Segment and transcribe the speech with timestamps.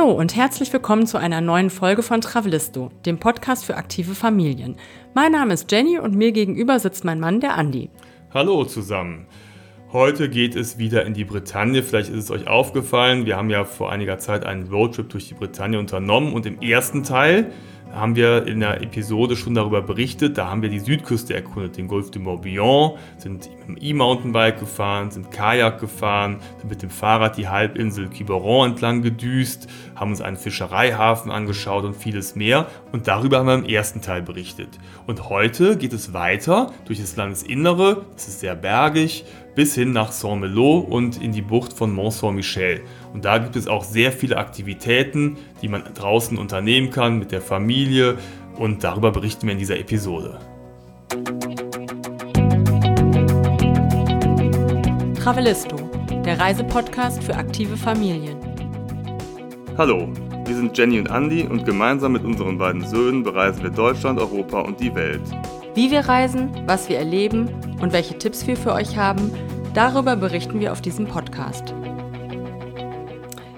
[0.00, 4.76] Hallo und herzlich willkommen zu einer neuen Folge von Travelisto, dem Podcast für aktive Familien.
[5.12, 7.90] Mein Name ist Jenny und mir gegenüber sitzt mein Mann, der Andi.
[8.32, 9.26] Hallo zusammen.
[9.92, 11.82] Heute geht es wieder in die Bretagne.
[11.82, 15.34] Vielleicht ist es euch aufgefallen, wir haben ja vor einiger Zeit einen Roadtrip durch die
[15.34, 17.52] Bretagne unternommen und im ersten Teil
[17.92, 20.38] haben wir in der Episode schon darüber berichtet.
[20.38, 25.30] Da haben wir die Südküste erkundet, den Golf de Morbihan, sind im E-Mountainbike gefahren, sind
[25.30, 31.30] Kajak gefahren, sind mit dem Fahrrad die Halbinsel Quiberon entlang gedüst, haben uns einen Fischereihafen
[31.30, 32.66] angeschaut und vieles mehr.
[32.92, 34.78] Und darüber haben wir im ersten Teil berichtet.
[35.06, 38.04] Und heute geht es weiter durch das Landesinnere.
[38.16, 39.24] Es ist sehr bergig
[39.60, 42.80] bis hin nach Saint-Malo und in die Bucht von Mont-Saint-Michel.
[43.12, 47.42] Und da gibt es auch sehr viele Aktivitäten, die man draußen unternehmen kann mit der
[47.42, 48.16] Familie
[48.56, 50.38] und darüber berichten wir in dieser Episode.
[55.22, 55.76] Travelisto,
[56.24, 58.38] der Reisepodcast für aktive Familien.
[59.76, 60.08] Hallo,
[60.46, 64.60] wir sind Jenny und Andy und gemeinsam mit unseren beiden Söhnen bereisen wir Deutschland, Europa
[64.60, 65.20] und die Welt.
[65.74, 67.48] Wie wir reisen, was wir erleben
[67.80, 69.30] und welche Tipps wir für euch haben,
[69.74, 71.74] darüber berichten wir auf diesem Podcast.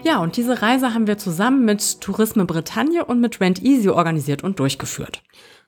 [0.04, 4.42] Ja, und diese Reise haben wir zusammen mit Tourisme Bretagne und mit Rent Easy organisiert
[4.42, 5.22] und durchgeführt.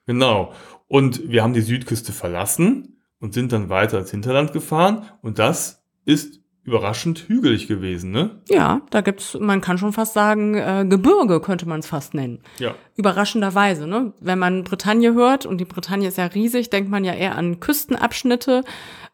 [0.06, 0.52] Genau.
[0.88, 5.04] Und wir haben die Südküste verlassen und sind dann weiter ins Hinterland gefahren.
[5.22, 8.40] Und das ist überraschend hügelig gewesen, ne?
[8.48, 12.40] Ja, da gibt's, man kann schon fast sagen, äh, Gebirge könnte man es fast nennen.
[12.58, 12.74] Ja.
[12.96, 14.14] Überraschenderweise, ne?
[14.18, 17.60] Wenn man Bretagne hört, und die Bretagne ist ja riesig, denkt man ja eher an
[17.60, 18.64] Küstenabschnitte,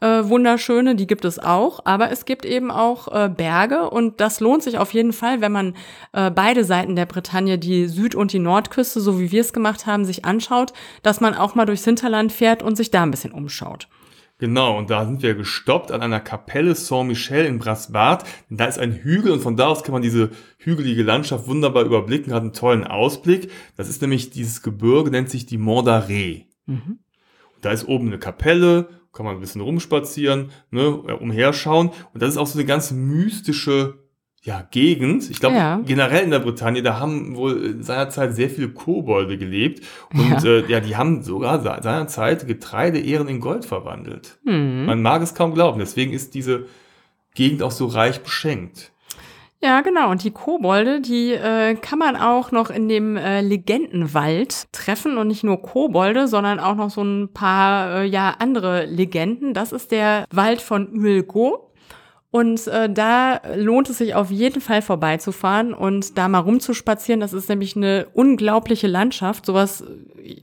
[0.00, 4.40] äh, wunderschöne, die gibt es auch, aber es gibt eben auch äh, Berge und das
[4.40, 5.74] lohnt sich auf jeden Fall, wenn man
[6.12, 9.86] äh, beide Seiten der Bretagne, die Süd- und die Nordküste, so wie wir es gemacht
[9.86, 13.32] haben, sich anschaut, dass man auch mal durchs Hinterland fährt und sich da ein bisschen
[13.32, 13.88] umschaut.
[14.40, 18.24] Genau, und da sind wir gestoppt an einer Kapelle Saint-Michel in Brasbart.
[18.48, 22.32] Da ist ein Hügel und von da aus kann man diese hügelige Landschaft wunderbar überblicken,
[22.32, 23.50] hat einen tollen Ausblick.
[23.76, 26.46] Das ist nämlich dieses Gebirge, nennt sich die Mont d'Arrée.
[26.64, 27.00] Mhm.
[27.60, 31.90] Da ist oben eine Kapelle, kann man ein bisschen rumspazieren, ne, umherschauen.
[32.12, 33.98] Und das ist auch so eine ganz mystische
[34.42, 35.28] ja, Gegend.
[35.28, 35.80] Ich glaube, ja.
[35.84, 39.84] generell in der Bretagne, da haben wohl seinerzeit sehr viele Kobolde gelebt.
[40.12, 44.38] Und ja, äh, ja die haben sogar seinerzeit Getreideehren in Gold verwandelt.
[44.44, 44.86] Mhm.
[44.86, 45.78] Man mag es kaum glauben.
[45.78, 46.66] Deswegen ist diese
[47.34, 48.92] Gegend auch so reich beschenkt.
[49.62, 50.10] Ja, genau.
[50.10, 55.18] Und die Kobolde, die äh, kann man auch noch in dem äh, Legendenwald treffen.
[55.18, 59.52] Und nicht nur Kobolde, sondern auch noch so ein paar äh, ja andere Legenden.
[59.52, 61.70] Das ist der Wald von Ulgo.
[62.30, 67.20] Und äh, da lohnt es sich auf jeden Fall vorbeizufahren und da mal rumzuspazieren.
[67.20, 69.44] Das ist nämlich eine unglaubliche Landschaft.
[69.44, 69.84] Sowas,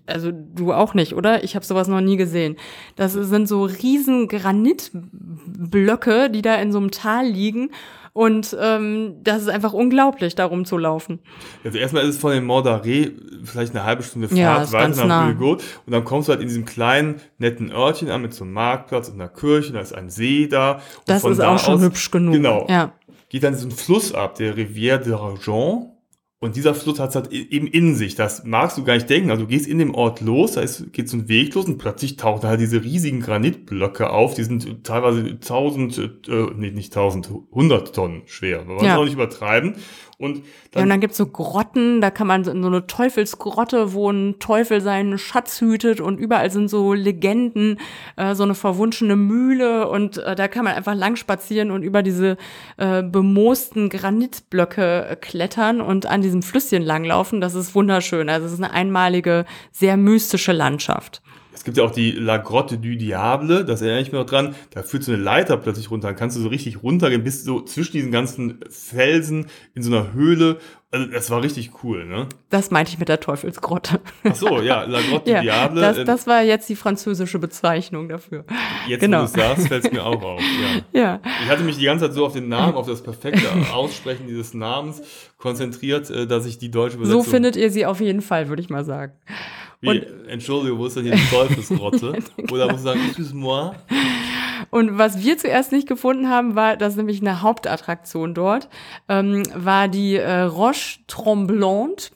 [0.06, 1.46] also du auch nicht, oder?
[1.46, 2.58] Ich habe sowas noch nie gesehen.
[2.98, 7.72] Das sind so riesen Granitblöcke, die da in so einem Tal liegen.
[8.18, 11.20] Und ähm, das ist einfach unglaublich, da rumzulaufen.
[11.64, 13.12] Also erstmal ist es von dem Mordaré
[13.44, 15.62] vielleicht eine halbe Stunde Fahrt ja, weiter nach Bilgot.
[15.86, 19.10] Und dann kommst du halt in diesem kleinen, netten Örtchen an mit so einem Marktplatz
[19.10, 20.82] und einer Kirche, da ist ein See da.
[21.06, 22.34] das ist da auch schon hübsch genug.
[22.34, 22.66] Genau.
[22.68, 22.94] Ja.
[23.30, 25.90] Geht dann diesen Fluss ab, der Rivière d'Argent.
[26.40, 28.14] Und dieser Fluss hat es halt eben in sich.
[28.14, 29.32] Das magst du gar nicht denken.
[29.32, 31.80] Also du gehst in dem Ort los, da ist, geht so ein Weg los und
[31.80, 34.36] plötzlich tauchen halt diese riesigen Granitblöcke auf.
[34.36, 38.64] Die sind teilweise tausend, äh, nee, nicht tausend, hundert Tonnen schwer.
[38.66, 38.98] Man ja.
[38.98, 39.78] auch nicht übertreiben.
[40.20, 43.94] Und dann, ja, und dann gibt's so Grotten, da kann man in so eine Teufelsgrotte,
[43.94, 47.80] wo ein Teufel seinen Schatz hütet und überall sind so Legenden,
[48.16, 52.02] äh, so eine verwunschene Mühle und äh, da kann man einfach lang spazieren und über
[52.02, 52.38] diese
[52.78, 57.40] äh, bemoosten Granitblöcke äh, klettern und an diesem Flüsschen langlaufen.
[57.40, 58.28] Das ist wunderschön.
[58.28, 61.22] Also es ist eine einmalige, sehr mystische Landschaft.
[61.68, 64.56] Es gibt ja auch die La Grotte du Diable, das erinnere ich mich noch dran.
[64.70, 66.08] Da führt so eine Leiter plötzlich runter.
[66.08, 70.14] Dann kannst du so richtig runtergehen, bist so zwischen diesen ganzen Felsen in so einer
[70.14, 70.60] Höhle.
[70.92, 72.30] Also das war richtig cool, ne?
[72.50, 74.00] Das meinte ich mit der Teufelsgrotte.
[74.24, 75.82] Ach so, ja, La Grotte ja, Diable.
[75.82, 78.46] Das, das war jetzt die französische Bezeichnung dafür.
[78.88, 79.18] Jetzt, genau.
[79.18, 80.42] wo du es sagst, fällt es mir auch auf.
[80.94, 81.02] Ja.
[81.02, 81.22] ja.
[81.44, 84.54] Ich hatte mich die ganze Zeit so auf den Namen, auf das perfekte Aussprechen dieses
[84.54, 85.02] Namens
[85.38, 87.24] konzentriert, äh, dass ich die deutsche Übersetzung...
[87.24, 89.12] So findet ihr sie auf jeden Fall, würde ich mal sagen.
[89.80, 92.20] Wie, und, Entschuldigung, wo ist denn hier die Teufelsgrotte?
[92.52, 93.76] Oder muss ich sagen, excuse-moi?
[94.70, 98.70] Und was wir zuerst nicht gefunden haben, war, dass nämlich eine Hauptattraktion dort
[99.08, 102.12] ähm, war die äh, Roche Tremblante,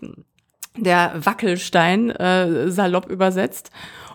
[0.78, 3.72] der Wackelstein, äh, salopp übersetzt.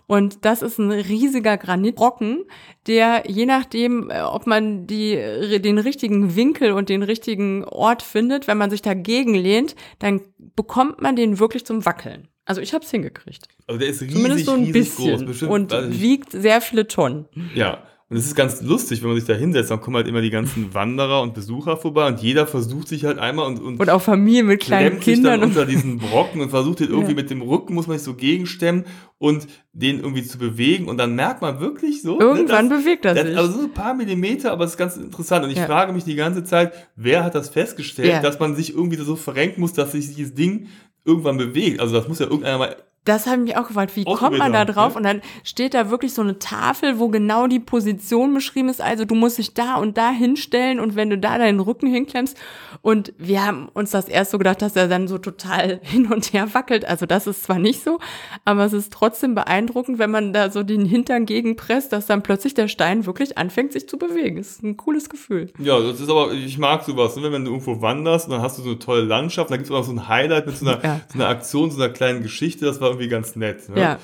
[0.08, 2.44] Und das ist ein riesiger Granitbrocken,
[2.86, 5.16] der je nachdem, äh, ob man die,
[5.60, 10.20] den richtigen Winkel und den richtigen Ort findet, wenn man sich dagegen lehnt, dann
[10.54, 12.28] bekommt man den wirklich zum Wackeln.
[12.46, 13.48] Also ich habe es hingekriegt.
[13.66, 17.26] Also der ist riesig, Zumindest so ein bisschen groß, bestimmt, und wiegt sehr viele Tonnen.
[17.54, 20.20] Ja, Und es ist ganz lustig, wenn man sich da hinsetzt, dann kommen halt immer
[20.20, 23.90] die ganzen Wanderer und Besucher vorbei und jeder versucht sich halt einmal und, und, und
[23.90, 25.40] auch Familien mit kleinen Kindern.
[25.40, 27.16] Dann unter diesen Brocken und versucht den irgendwie ja.
[27.16, 28.84] mit dem Rücken, muss man sich so gegenstemmen
[29.18, 32.16] und den irgendwie zu bewegen und dann merkt man wirklich so.
[32.18, 33.36] Ne, Irgendwann ne, dass, bewegt er sich.
[33.36, 35.66] Also so ein paar Millimeter, aber es ist ganz interessant und ich ja.
[35.66, 38.22] frage mich die ganze Zeit, wer hat das festgestellt, ja.
[38.22, 40.68] dass man sich irgendwie so verrenken muss, dass sich dieses Ding
[41.06, 41.80] irgendwann bewegt.
[41.80, 42.76] Also das muss ja irgendeiner mal
[43.06, 44.92] das habe ich mich auch gefragt, wie kommt man da drauf?
[44.92, 44.96] Ja.
[44.98, 48.80] Und dann steht da wirklich so eine Tafel, wo genau die Position beschrieben ist.
[48.80, 52.36] Also du musst dich da und da hinstellen und wenn du da deinen Rücken hinklemmst.
[52.82, 56.32] Und wir haben uns das erst so gedacht, dass er dann so total hin und
[56.32, 56.84] her wackelt.
[56.84, 58.00] Also das ist zwar nicht so,
[58.44, 62.54] aber es ist trotzdem beeindruckend, wenn man da so den Hintern gegenpresst, dass dann plötzlich
[62.54, 64.36] der Stein wirklich anfängt, sich zu bewegen.
[64.36, 65.52] Das ist ein cooles Gefühl.
[65.58, 67.16] Ja, das ist aber, ich mag sowas.
[67.16, 67.30] Ne?
[67.30, 69.84] Wenn du irgendwo wanderst, dann hast du so eine tolle Landschaft, dann gibt es auch
[69.84, 71.00] so ein Highlight mit so einer, ja.
[71.08, 72.64] so einer Aktion, so einer kleinen Geschichte.
[72.64, 73.68] Das war irgendwie ganz nett.
[73.68, 73.80] Ne?
[73.80, 73.98] Ja.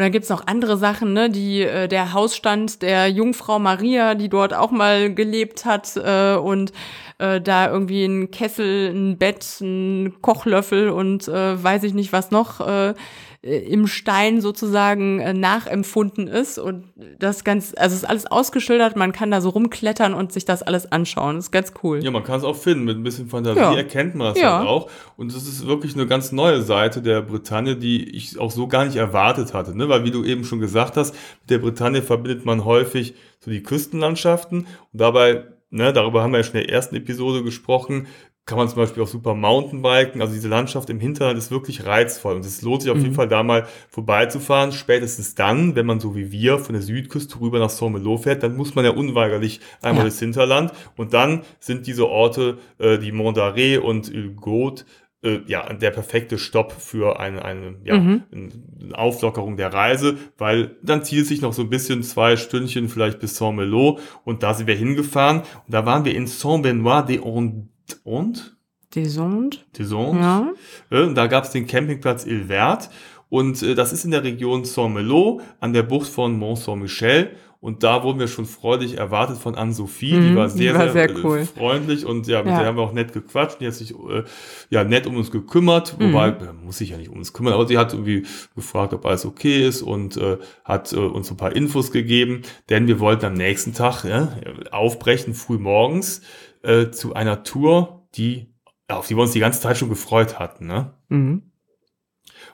[0.00, 4.28] Und dann gibt's noch andere Sachen, ne, die äh, der Hausstand der Jungfrau Maria, die
[4.28, 6.72] dort auch mal gelebt hat äh, und
[7.18, 12.30] äh, da irgendwie ein Kessel, ein Bett, ein Kochlöffel und äh, weiß ich nicht was
[12.30, 12.94] noch äh,
[13.42, 16.84] im Stein sozusagen äh, nachempfunden ist und
[17.18, 20.62] das ganz, also es ist alles ausgeschildert, man kann da so rumklettern und sich das
[20.62, 21.36] alles anschauen.
[21.36, 22.04] Das ist ganz cool.
[22.04, 22.84] Ja, man kann es auch finden.
[22.84, 23.74] Mit ein bisschen Fantasie ja.
[23.74, 24.58] erkennt man das ja.
[24.58, 24.90] halt auch.
[25.16, 28.84] Und das ist wirklich eine ganz neue Seite der Bretagne, die ich auch so gar
[28.84, 29.76] nicht erwartet hatte.
[29.76, 29.88] Ne?
[29.88, 33.62] Weil wie du eben schon gesagt hast, mit der Bretagne verbindet man häufig so die
[33.62, 38.08] Küstenlandschaften und dabei Ne, darüber haben wir ja schon in der ersten Episode gesprochen,
[38.50, 40.20] kann man zum Beispiel auch super Mountainbiken.
[40.20, 43.04] Also diese Landschaft im Hinterland ist wirklich reizvoll und es lohnt sich auf mhm.
[43.04, 44.72] jeden Fall da mal vorbeizufahren.
[44.72, 48.56] Spätestens dann, wenn man so wie wir von der Südküste rüber nach Saint-Malo fährt, dann
[48.56, 50.02] muss man ja unweigerlich einmal ja.
[50.02, 54.84] durchs Hinterland und dann sind diese Orte, äh, die Montaré und Ilgot,
[55.22, 58.22] äh, ja, der perfekte Stopp für eine, eine, ja, mhm.
[58.32, 63.20] eine Auflockerung der Reise, weil dann zieht sich noch so ein bisschen zwei Stündchen vielleicht
[63.20, 67.70] bis Saint-Malo und da sind wir hingefahren und da waren wir in Saint-Benoît des Ondes
[68.04, 68.56] und?
[68.94, 69.60] Desondes.
[69.78, 70.20] Desondes.
[70.20, 70.52] Ja.
[70.90, 72.90] Äh, da gab es den Campingplatz Il Vert
[73.30, 77.30] und äh, das ist in der Region Saint-Melo an der Bucht von Mont-Saint-Michel.
[77.62, 80.14] Und da wurden wir schon freudig erwartet von Anne-Sophie.
[80.14, 81.44] Mhm, die war sehr, die war sehr, sehr äh, cool.
[81.44, 82.58] freundlich und ja, mit ja.
[82.58, 83.60] der haben wir auch nett gequatscht.
[83.60, 84.24] Die hat sich äh,
[84.70, 86.14] ja nett um uns gekümmert, mhm.
[86.14, 86.34] wobei,
[86.64, 89.68] muss sich ja nicht um uns kümmern, aber sie hat irgendwie gefragt, ob alles okay
[89.68, 93.74] ist und äh, hat äh, uns ein paar Infos gegeben, denn wir wollten am nächsten
[93.74, 94.28] Tag ja,
[94.70, 96.22] aufbrechen, früh morgens,
[96.62, 98.52] äh, zu einer Tour die,
[98.88, 100.66] auf die wir uns die ganze Zeit schon gefreut hatten.
[100.66, 100.94] Ne?
[101.08, 101.50] Mhm.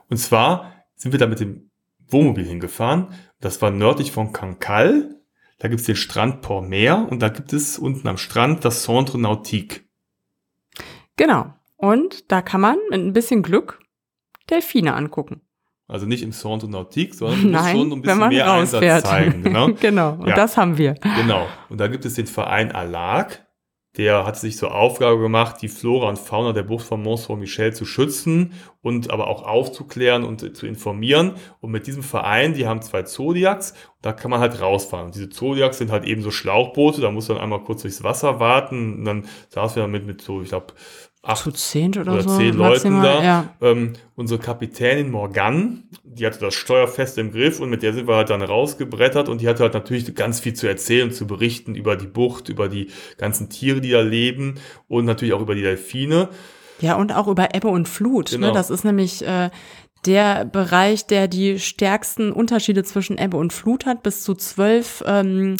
[0.08, 1.70] Und zwar sind wir da mit dem
[2.08, 3.08] Wohnmobil hingefahren.
[3.40, 5.20] Das war nördlich von Cancale.
[5.58, 8.82] Da gibt es den Strand Port Mer und da gibt es unten am Strand das
[8.82, 9.88] Centre Nautique.
[11.16, 11.54] Genau.
[11.76, 13.80] Und da kann man mit ein bisschen Glück
[14.50, 15.42] Delfine angucken.
[15.88, 18.82] Also nicht im Centre Nautique, sondern Nein, schon ein bisschen mehr rausfährt.
[18.82, 19.42] Einsatz zeigen.
[19.42, 20.12] Genau, genau.
[20.14, 20.34] und ja.
[20.34, 20.94] das haben wir.
[20.94, 21.46] Genau.
[21.68, 23.45] Und da gibt es den Verein Alag
[23.96, 27.72] der hat sich zur Aufgabe gemacht, die Flora und Fauna der Bucht von Mont Saint-Michel
[27.72, 28.52] zu schützen
[28.82, 31.32] und aber auch aufzuklären und zu informieren.
[31.60, 35.06] Und mit diesem Verein, die haben zwei Zodiacs, da kann man halt rausfahren.
[35.06, 38.38] Und diese Zodiacs sind halt eben so Schlauchboote, da muss man einmal kurz durchs Wasser
[38.38, 38.98] warten.
[38.98, 40.74] Und dann saßen wir mit, mit so, ich glaube,
[41.26, 43.22] acht zu zehn oder, oder so, zehn Leuten da.
[43.22, 43.54] Ja.
[43.60, 48.08] Ähm, unsere Kapitänin Morgan, die hatte das Steuer fest im Griff und mit der sind
[48.08, 51.74] wir halt dann rausgebrettert und die hatte halt natürlich ganz viel zu erzählen, zu berichten
[51.74, 54.54] über die Bucht, über die ganzen Tiere, die da leben
[54.88, 56.28] und natürlich auch über die Delfine.
[56.80, 58.32] Ja, und auch über Ebbe und Flut.
[58.32, 58.38] Ne?
[58.38, 58.48] Genau.
[58.48, 58.52] Ne?
[58.52, 59.50] Das ist nämlich äh,
[60.04, 65.56] der Bereich, der die stärksten Unterschiede zwischen Ebbe und Flut hat, bis zu zwölf ähm,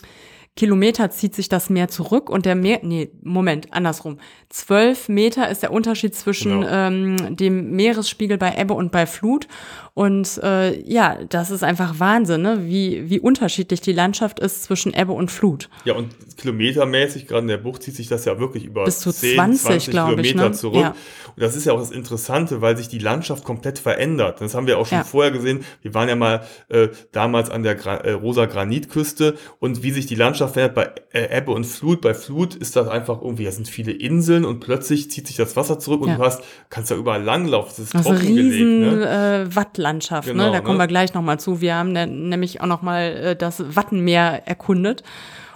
[0.57, 4.19] Kilometer zieht sich das Meer zurück und der Meer, nee, Moment, andersrum.
[4.49, 6.73] Zwölf Meter ist der Unterschied zwischen genau.
[6.73, 9.49] ähm, dem Meeresspiegel bei Ebbe und bei Flut.
[9.93, 12.67] Und äh, ja, das ist einfach Wahnsinn, ne?
[12.67, 15.69] wie, wie unterschiedlich die Landschaft ist zwischen Ebbe und Flut.
[15.85, 19.11] Ja, und kilometermäßig, gerade in der Bucht, zieht sich das ja wirklich über Bis zu
[19.11, 20.53] 10, 20, 20 Kilometer ich, ne?
[20.53, 20.83] zurück.
[20.83, 20.91] Ja.
[20.91, 24.41] Und das ist ja auch das Interessante, weil sich die Landschaft komplett verändert.
[24.41, 25.05] Das haben wir auch schon ja.
[25.05, 25.65] vorher gesehen.
[25.83, 30.07] Wir waren ja mal äh, damals an der Gra äh, Rosa Granitküste und wie sich
[30.07, 32.01] die Landschaft verändert bei äh, Ebbe und Flut.
[32.01, 35.57] Bei Flut ist das einfach irgendwie, da sind viele Inseln und plötzlich zieht sich das
[35.57, 36.17] Wasser zurück und ja.
[36.17, 37.73] du hast, kannst da überall langlaufen.
[37.77, 39.47] Das ist also riesen, ne?
[39.49, 40.53] äh, Wattlandschaft, genau, ne?
[40.53, 40.85] Da kommen ne?
[40.85, 41.61] wir gleich nochmal zu.
[41.61, 45.03] Wir haben ne, nämlich auch nochmal äh, das Wattenmeer erkundet.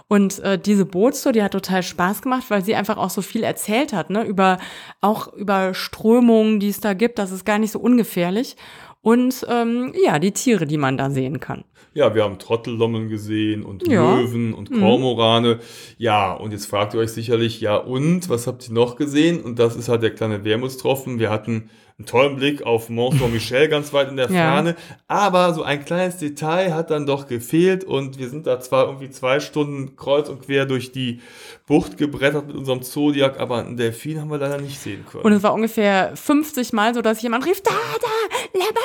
[0.09, 3.45] Und äh, diese Bootstour, die hat total Spaß gemacht, weil sie einfach auch so viel
[3.45, 4.25] erzählt hat, ne?
[4.25, 4.59] Über
[5.01, 7.19] auch über Strömungen, die es da gibt.
[7.19, 8.57] Das ist gar nicht so ungefährlich.
[9.03, 11.65] und ähm, ja, die Tiere, die man da sehen kann.
[11.93, 14.17] Ja, wir haben Trottellommeln gesehen und Ja.
[14.17, 14.81] Löwen und Mhm.
[14.81, 15.59] Kormorane.
[15.99, 19.41] Ja, und jetzt fragt ihr euch sicherlich, ja und, was habt ihr noch gesehen?
[19.43, 21.19] Und das ist halt der kleine Wermutstropfen.
[21.19, 21.69] Wir hatten
[21.99, 24.55] einen tollen Blick auf Mont Saint-Michel ganz weit in der Ja.
[24.55, 24.75] Ferne,
[25.07, 29.11] aber so ein kleines Detail hat dann doch gefehlt und wir sind da zwar irgendwie
[29.11, 31.21] zwei Stunden kreuz und quer durch die
[31.67, 35.25] Bucht gebrettert mit unserem Zodiac, aber einen Delfin haben wir leider nicht sehen können.
[35.25, 38.81] Und es war ungefähr 50 Mal so, dass jemand rief, da, da, laba,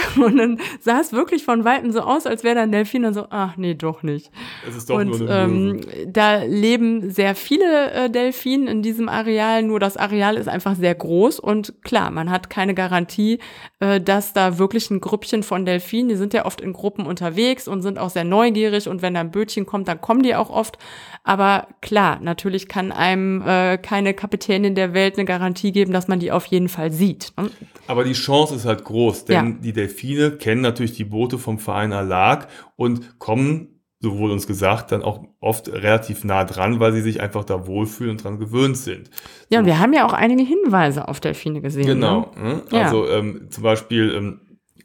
[0.16, 3.14] Und dann sah es wirklich von Weitem so aus, als wäre da ein Delfin und
[3.14, 4.30] so, ach nee, doch nicht.
[4.68, 9.08] es ist doch und nur eine ähm, da leben sehr viele äh, Delfine in diesem
[9.08, 13.38] Areal, nur das Areal ist einfach sehr groß und klar, man hat keine Garantie,
[13.80, 17.68] äh, dass da wirklich ein Grüppchen von Delfinen, die sind ja oft in Gruppen unterwegs
[17.68, 20.50] und sind auch sehr neugierig und wenn da ein Bötchen kommt, dann kommen die auch
[20.50, 20.78] oft.
[21.24, 26.18] Aber klar, natürlich kann einem äh, keine Kapitänin der Welt eine Garantie geben, dass man
[26.18, 27.32] die auf jeden Fall sieht.
[27.38, 27.50] Ne?
[27.86, 29.56] Aber die Chance ist halt groß, denn Ja.
[29.60, 32.46] die Delfine kennen natürlich die Boote vom Verein Alag
[32.76, 37.20] und kommen, so wurde uns gesagt, dann auch oft relativ nah dran, weil sie sich
[37.20, 39.10] einfach da wohlfühlen und dran gewöhnt sind.
[39.48, 41.86] Ja, und wir haben ja auch einige Hinweise auf Delfine gesehen.
[41.86, 42.32] Genau.
[42.36, 42.54] Ne?
[42.54, 42.62] Ne?
[42.72, 42.82] Ja.
[42.82, 44.40] Also ähm, zum Beispiel ähm,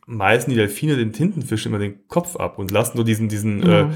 [0.05, 3.81] meisten die Delfine den Tintenfisch immer den Kopf ab und lassen nur diesen, diesen Ja.
[3.81, 3.87] äh, äh,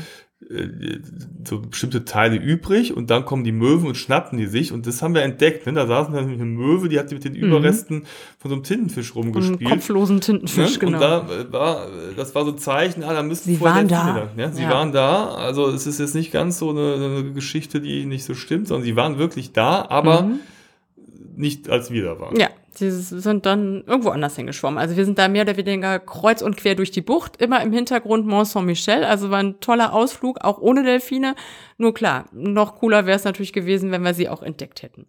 [1.48, 5.01] so bestimmte Teile übrig und dann kommen die Möwen und schnappen die sich und das
[5.01, 5.65] haben wir entdeckt.
[5.65, 5.74] Ne?
[5.74, 8.03] Da saßen dann eine Möwe, die hat mit den Überresten
[8.38, 9.69] von so einem Tintenfisch rumgespielt.
[9.69, 10.79] kopflosen Tintenfisch, Ne?
[10.79, 10.98] genau.
[10.98, 13.88] Und da äh, war, äh, das war so ein Zeichen, ah, da müssten Sie waren
[13.88, 14.07] da.
[14.15, 14.51] lang, Ne?
[14.53, 14.69] Sie Ja.
[14.71, 18.33] waren da, also es ist jetzt nicht ganz so eine, eine Geschichte, die nicht so
[18.33, 20.39] stimmt, sondern sie waren wirklich da, aber Mhm.
[21.38, 22.36] nicht als wir da waren.
[22.38, 24.79] Ja, sie sind dann irgendwo anders hingeschwommen.
[24.79, 27.73] Also wir sind da mehr oder weniger kreuz und quer durch die Bucht, immer im
[27.73, 29.03] Hintergrund Mont Saint-Michel.
[29.03, 31.35] Also war ein toller Ausflug, auch ohne Delfine.
[31.77, 35.07] Nur klar, noch cooler wäre es natürlich gewesen, wenn wir sie auch entdeckt hätten.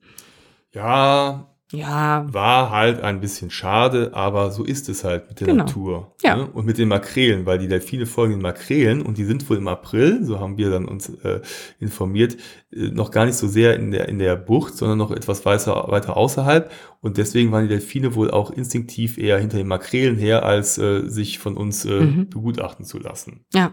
[0.73, 5.64] Ja, Ja, war halt ein bisschen schade, aber so ist es halt mit der Genau.
[5.64, 6.12] Natur.
[6.23, 6.37] Ja.
[6.37, 6.47] Ne?
[6.52, 9.67] Und mit den Makrelen, weil die Delfine folgen den Makrelen und die sind wohl im
[9.69, 11.41] April, so haben wir dann uns äh,
[11.81, 12.37] informiert,
[12.73, 15.87] äh, noch gar nicht so sehr in der, in der Bucht, sondern noch etwas weiter,
[15.88, 16.71] weiter außerhalb.
[17.00, 21.09] Und deswegen waren die Delfine wohl auch instinktiv eher hinter den Makrelen her, als äh,
[21.09, 22.29] sich von uns äh, Mhm.
[22.31, 23.45] begutachten zu lassen.
[23.55, 23.73] ja.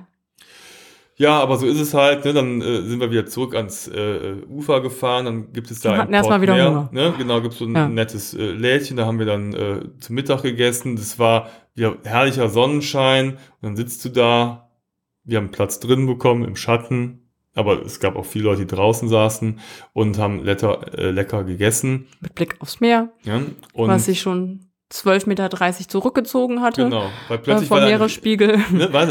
[1.19, 2.23] Ja, aber so ist es halt.
[2.23, 2.31] Ne?
[2.33, 5.25] Dann äh, sind wir wieder zurück ans äh, Ufer gefahren.
[5.25, 6.89] Dann gibt es da Wir ein hatten erst mal Port wieder Hunger.
[6.93, 7.13] Ne?
[7.17, 7.89] Genau, gibt es so ein Ja.
[7.89, 8.95] nettes äh, Lädchen.
[8.95, 10.95] Da haben wir dann äh, zum Mittag gegessen.
[10.95, 13.31] Das war wieder herrlicher Sonnenschein.
[13.33, 14.69] Und dann sitzt du da.
[15.25, 17.25] Wir haben Platz drin bekommen im Schatten.
[17.53, 19.59] Aber es gab auch viele Leute, die draußen saßen
[19.91, 22.07] und haben lecker, äh, lecker gegessen.
[22.21, 23.41] Mit Blick aufs Meer, Ja?
[23.73, 25.49] Und was sich schon 12,30 Meter
[25.87, 26.85] zurückgezogen hatte.
[26.85, 28.57] genau, weil Äh, plötzlich vom war ein- Meeresspiegel.
[28.71, 29.07] ne, war,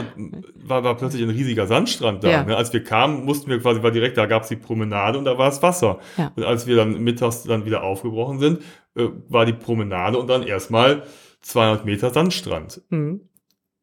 [0.57, 2.31] war, war plötzlich ein riesiger Sandstrand da.
[2.31, 2.43] Ja.
[2.45, 2.57] Ne?
[2.57, 5.39] Als wir kamen, mussten wir quasi, war direkt, da gab es die Promenade und da
[5.39, 5.99] war das Wasser.
[6.17, 6.33] Ja.
[6.35, 8.61] Und als wir dann mittags dann wieder aufgebrochen sind,
[8.97, 11.05] äh, war die Promenade und dann erstmal
[11.43, 12.83] 200 Meter Sandstrand.
[12.91, 13.21] Hm.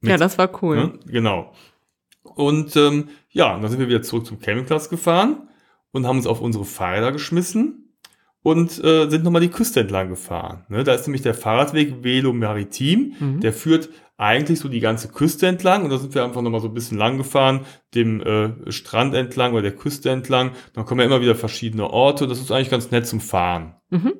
[0.01, 0.75] Mit- Ja, das war cool.
[0.75, 0.99] Ne?
[1.07, 1.53] Genau.
[2.23, 5.47] Und ähm, ja, dann sind wir wieder zurück zum Campingplatz gefahren
[5.91, 7.85] und haben uns auf unsere Fahrräder geschmissen
[8.45, 10.65] und äh, sind nochmal die Küste entlang gefahren.
[10.69, 10.83] Ne?
[10.83, 13.39] Da ist nämlich der Fahrradweg Velo Maritim, Mhm.
[13.39, 16.67] der führt eigentlich so die ganze Küste entlang und da sind wir einfach nochmal so
[16.67, 17.61] ein bisschen lang gefahren,
[17.95, 20.51] dem äh, Strand entlang oder der Küste entlang.
[20.73, 23.77] Dann kommen ja immer wieder verschiedene Orte und das ist eigentlich ganz nett zum Fahren.
[23.89, 24.13] Mhm.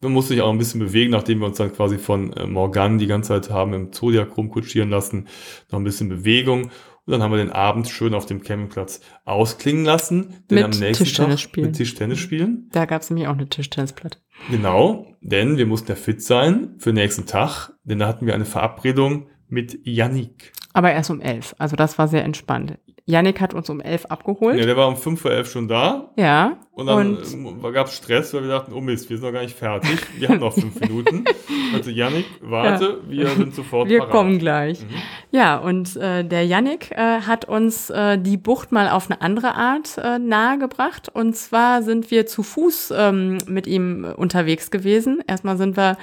[0.00, 2.98] Man muss sich auch ein bisschen bewegen, nachdem wir uns dann quasi von äh, Morgan
[2.98, 5.26] die ganze Zeit haben im Zodiac rumkutschieren lassen.
[5.72, 6.70] Noch ein bisschen Bewegung.
[7.06, 10.34] Und dann haben wir den Abend schön auf dem Campingplatz ausklingen lassen.
[10.50, 11.66] Denn Mit am nächsten Tischtennis Tag spielen.
[11.66, 12.68] mit Tischtennis spielen.
[12.72, 14.18] Da gab es nämlich auch eine Tischtennisplatte.
[14.50, 18.34] Genau, denn wir mussten ja fit sein für den nächsten Tag, denn da hatten wir
[18.34, 20.52] eine Verabredung mit Yannick.
[20.72, 21.54] Aber erst um elf.
[21.58, 22.78] Also das war sehr entspannt.
[23.06, 24.58] Yannick hat uns um elf abgeholt.
[24.58, 26.58] Ja, der war um 5 vor 11 schon da Ja.
[26.74, 29.32] Und dann Und- äh, gab es Stress, weil wir dachten, oh Mist, wir sind noch
[29.32, 29.98] gar nicht fertig.
[30.18, 31.24] Wir haben noch fünf Minuten.
[31.72, 34.12] Also Yannick, warte, wir sind sofort Wir parat.
[34.12, 34.80] kommen gleich.
[34.80, 34.86] Mhm.
[35.30, 39.54] Ja, und äh, der Yannick äh, hat uns äh, die Bucht mal auf eine andere
[39.54, 41.08] Art äh, nahegebracht.
[41.08, 45.22] Und zwar sind wir zu Fuß ähm, mit ihm unterwegs gewesen.
[45.26, 45.96] Erstmal sind wir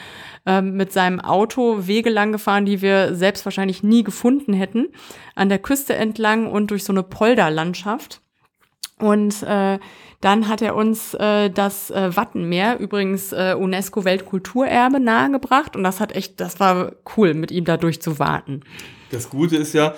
[0.45, 4.87] ähm, mit seinem Auto Wege lang gefahren, die wir selbst wahrscheinlich nie gefunden hätten,
[5.35, 8.21] an der Küste entlang und durch so eine Polderlandschaft.
[9.01, 9.79] Und äh,
[10.21, 15.75] dann hat er uns äh, das äh, Wattenmeer, übrigens äh, UNESCO-Weltkulturerbe, nahegebracht.
[15.75, 18.63] Und das hat echt, das war cool, mit ihm da durchzuwarten.
[19.09, 19.95] Das Gute ist ja,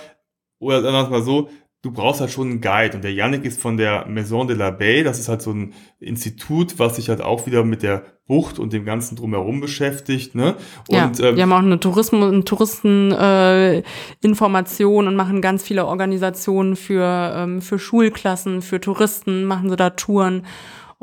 [0.59, 1.49] oder sagen wir es mal so,
[1.83, 2.95] du brauchst halt schon einen Guide.
[2.95, 5.03] Und der Yannick ist von der Maison de la Baie.
[5.03, 8.71] Das ist halt so ein Institut, was sich halt auch wieder mit der Bucht und
[8.71, 10.33] dem Ganzen drumherum beschäftigt.
[10.33, 10.55] Ne?
[10.87, 15.85] Und ja, ähm, die haben auch eine Tourismus, eine Touristeninformation äh, und machen ganz viele
[15.85, 20.45] Organisationen für, ähm, für Schulklassen, für Touristen, machen sie da Touren.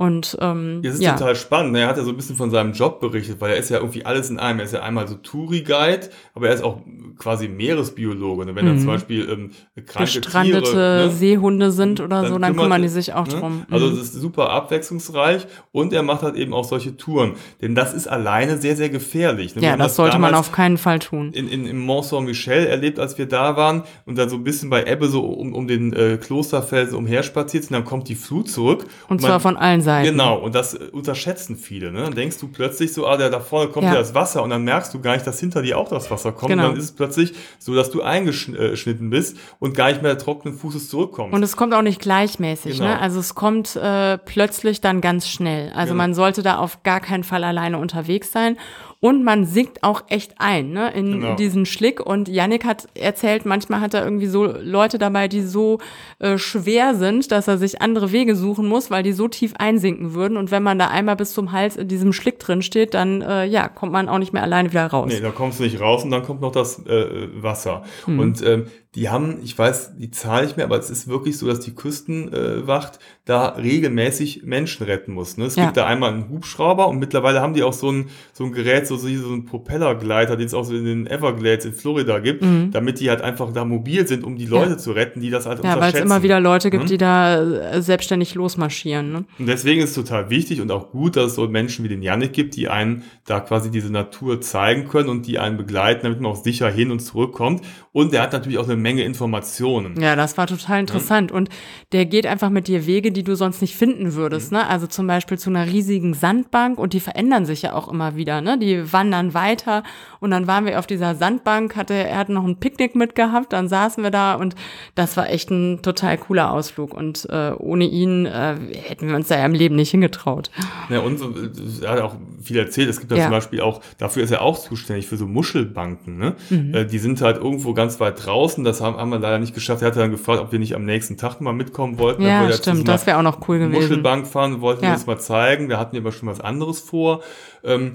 [0.00, 1.12] Und ähm, Das ist ja.
[1.12, 1.72] total spannend.
[1.72, 1.80] ne?
[1.80, 4.06] Er hat ja so ein bisschen von seinem Job berichtet, weil er ist ja irgendwie
[4.06, 4.58] alles in einem.
[4.60, 6.78] Er ist ja einmal so Touri-Guide, aber er ist auch
[7.18, 8.46] quasi Meeresbiologe.
[8.46, 8.54] Ne?
[8.54, 9.50] Wenn dann zum Beispiel ähm,
[9.84, 11.10] kranke gestrandete Tiere, ne?
[11.10, 13.34] Seehunde sind oder so, dann kümmert kümmern die sich auch ne?
[13.34, 13.66] drum.
[13.70, 13.92] Also Mhm.
[13.92, 17.34] es ist super abwechslungsreich und er macht halt eben auch solche Touren.
[17.60, 19.54] Denn das ist alleine sehr, sehr gefährlich.
[19.54, 19.60] ne?
[19.62, 21.32] Ja, haben das sollte man auf keinen Fall tun.
[21.34, 24.70] in, in, im Mont Saint-Michel erlebt, als wir da waren und dann so ein bisschen
[24.70, 28.86] bei Ebbe so um, um den äh, Klosterfelsen umherspaziert sind, dann kommt die Flut zurück.
[29.10, 29.89] Und man- zwar von allen Seiten.
[30.02, 31.90] Genau, und das äh, unterschätzen viele.
[31.92, 32.02] Ne?
[32.04, 33.92] Dann denkst du plötzlich so, ah, da, da vorne kommt Ja.
[33.94, 33.98] ja.
[33.98, 36.50] das Wasser und dann merkst du gar nicht, dass hinter dir auch das Wasser kommt.
[36.50, 36.64] Genau.
[36.66, 40.56] Und dann ist es plötzlich so, dass du eingeschnitten bist und gar nicht mehr trockenen
[40.56, 41.34] Fußes zurückkommst.
[41.34, 42.90] Und es kommt auch nicht gleichmäßig, Genau.
[42.90, 42.98] ne?
[43.00, 45.72] Also es kommt äh, plötzlich dann ganz schnell.
[45.74, 46.02] Also Genau.
[46.02, 48.56] man sollte da auf gar keinen Fall alleine unterwegs sein.
[49.00, 51.34] Und man sinkt auch echt ein, ne, in Genau.
[51.34, 52.00] diesen Schlick.
[52.04, 55.78] Und Yannick hat erzählt, manchmal hat er irgendwie so Leute dabei, die so
[56.18, 60.12] äh, schwer sind, dass er sich andere Wege suchen muss, weil die so tief einsinken
[60.12, 60.36] würden.
[60.36, 63.46] Und wenn man da einmal bis zum Hals in diesem Schlick drin steht, dann äh,
[63.46, 65.10] ja, kommt man auch nicht mehr alleine wieder raus.
[65.10, 67.84] Nee, da kommst du nicht raus und dann kommt noch das äh, Wasser.
[68.04, 68.18] Hm.
[68.18, 68.66] Und ähm,
[68.96, 71.74] die haben, ich weiß die Zahl nicht mehr, aber es ist wirklich so, dass die
[71.74, 75.36] Küstenwacht da regelmäßig Menschen retten muss.
[75.36, 75.44] Ne?
[75.44, 75.64] Es Ja.
[75.66, 78.88] gibt da einmal einen Hubschrauber und mittlerweile haben die auch so ein, so ein Gerät,
[78.88, 82.98] so, so ein Propellergleiter, den es auch so in den Everglades in Florida gibt, damit
[82.98, 84.72] die halt einfach da mobil sind, um die Leute Mhm.
[84.72, 84.78] Ja.
[84.78, 86.88] zu retten, die das halt Ja, weil es immer wieder Leute gibt, Hm?
[86.88, 89.12] die da äh, selbstständig losmarschieren.
[89.12, 89.24] Ne?
[89.38, 92.02] Und deswegen ist es total wichtig und auch gut, dass es so Menschen wie den
[92.02, 96.20] Yannick gibt, die einen da quasi diese Natur zeigen können und die einen begleiten, damit
[96.20, 97.62] man auch sicher hin und zurückkommt.
[97.92, 100.00] Und der hat natürlich auch eine Menge Informationen.
[100.00, 101.32] Ja, das war total interessant.
[101.32, 101.48] Und
[101.90, 104.52] der geht einfach mit dir Wege, die du sonst nicht finden würdest.
[104.52, 104.64] Ne?
[104.68, 108.42] Also zum Beispiel zu einer riesigen Sandbank und die verändern sich ja auch immer wieder.
[108.42, 108.58] Ne?
[108.58, 109.82] Die wandern weiter
[110.20, 113.68] und dann waren wir auf dieser Sandbank, hatte, er hatte noch ein Picknick mitgehabt, dann
[113.68, 114.54] saßen wir da und
[114.94, 116.94] das war echt ein total cooler Ausflug.
[116.94, 118.54] Und äh, ohne ihn äh,
[118.84, 120.52] hätten wir uns da ja im Leben nicht hingetraut.
[120.90, 121.50] Ja, und so, äh,
[121.84, 122.88] er hat auch viel erzählt.
[122.88, 123.24] Es gibt da Ja.
[123.24, 126.18] zum Beispiel auch, dafür ist er auch zuständig für so Muschelbanken.
[126.18, 126.36] Ne?
[126.50, 126.72] Mhm.
[126.72, 128.62] Äh, die sind halt irgendwo ganz weit draußen.
[128.64, 129.80] Das haben, haben wir leider nicht geschafft.
[129.82, 132.22] Er hat dann gefragt, ob wir nicht am nächsten Tag mal mitkommen wollten.
[132.22, 133.80] Ja, wollte stimmt, das wäre auch noch cool gewesen.
[133.80, 134.92] Muschelbank fahren, wollten Ja.
[134.92, 135.68] uns mal zeigen.
[135.68, 137.22] Da hatten wir aber schon was anderes vor.
[137.64, 137.92] Ähm,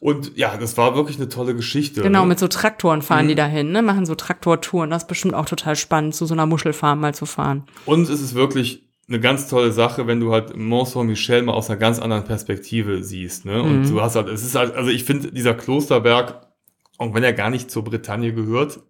[0.00, 2.02] und ja, das war wirklich eine tolle Geschichte.
[2.02, 2.28] Genau, ne?
[2.28, 3.28] mit so Traktoren fahren Mhm.
[3.30, 3.82] die dahin, ne?
[3.82, 4.90] machen so Traktortouren.
[4.90, 7.64] Das ist bestimmt auch total spannend, zu so einer Muschelfarm mal zu fahren.
[7.84, 11.68] Und es ist wirklich eine ganz tolle Sache, wenn du halt Mont Saint-Michel mal aus
[11.70, 13.44] einer ganz anderen Perspektive siehst.
[13.46, 13.62] Ne?
[13.62, 13.90] Und Mhm.
[13.90, 16.46] du hast halt, es ist halt, also ich finde, dieser Klosterberg,
[16.98, 18.80] auch wenn er gar nicht zur Bretagne gehört,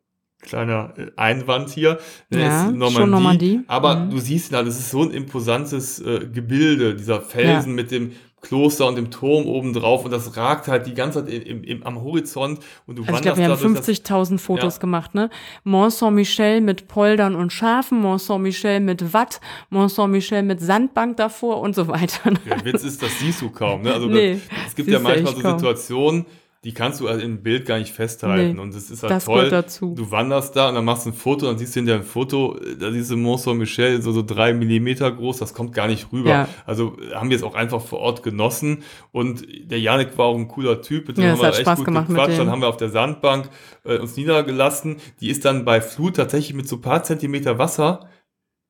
[0.42, 1.98] kleiner äh, Einwand hier,
[2.30, 3.60] ne, Ja, ist Normandie, schon Normandie.
[3.66, 4.10] aber Mhm.
[4.10, 8.86] du siehst halt, es ist so ein imposantes äh, Gebilde, dieser Felsen mit dem Kloster
[8.86, 12.00] und dem Turm oben drauf und das ragt halt die ganze Zeit im, im, am
[12.00, 14.80] Horizont und du Also ich glaube, wir haben da durch das- 50.000 Fotos Ja.
[14.80, 15.28] gemacht, ne?
[15.64, 21.60] Mont Saint-Michel mit Poldern und Schafen, Mont Saint-Michel mit Watt, Mont Saint-Michel mit Sandbank davor
[21.60, 22.30] und so weiter.
[22.30, 22.38] ne?
[22.48, 23.82] Der Witz ist, das siehst du kaum.
[23.82, 23.92] Ne?
[23.92, 25.58] Also Nee, das, es gibt ja manchmal so kaum.
[25.58, 26.26] Situationen,
[26.64, 28.56] die kannst du also im Bild gar nicht festhalten.
[28.56, 29.48] Nee, und es ist halt das toll.
[29.48, 32.58] Du wanderst da und dann machst du ein Foto, dann siehst du hinter dem Foto,
[32.80, 36.30] da siehst du Mont Saint-Michel so, so drei Millimeter groß, das kommt gar nicht rüber.
[36.30, 36.48] Ja.
[36.66, 38.82] Also haben wir es auch einfach vor Ort genossen.
[39.12, 41.62] Und der Janik war auch ein cooler Typ, mit dem Ja, haben wir hat echt
[41.62, 42.40] Spaß gut gemacht mit gequatscht.
[42.40, 43.50] Dann haben wir auf der Sandbank
[43.84, 44.96] äh, uns niedergelassen.
[45.20, 48.08] Die ist dann bei Flut tatsächlich mit so ein paar Zentimeter Wasser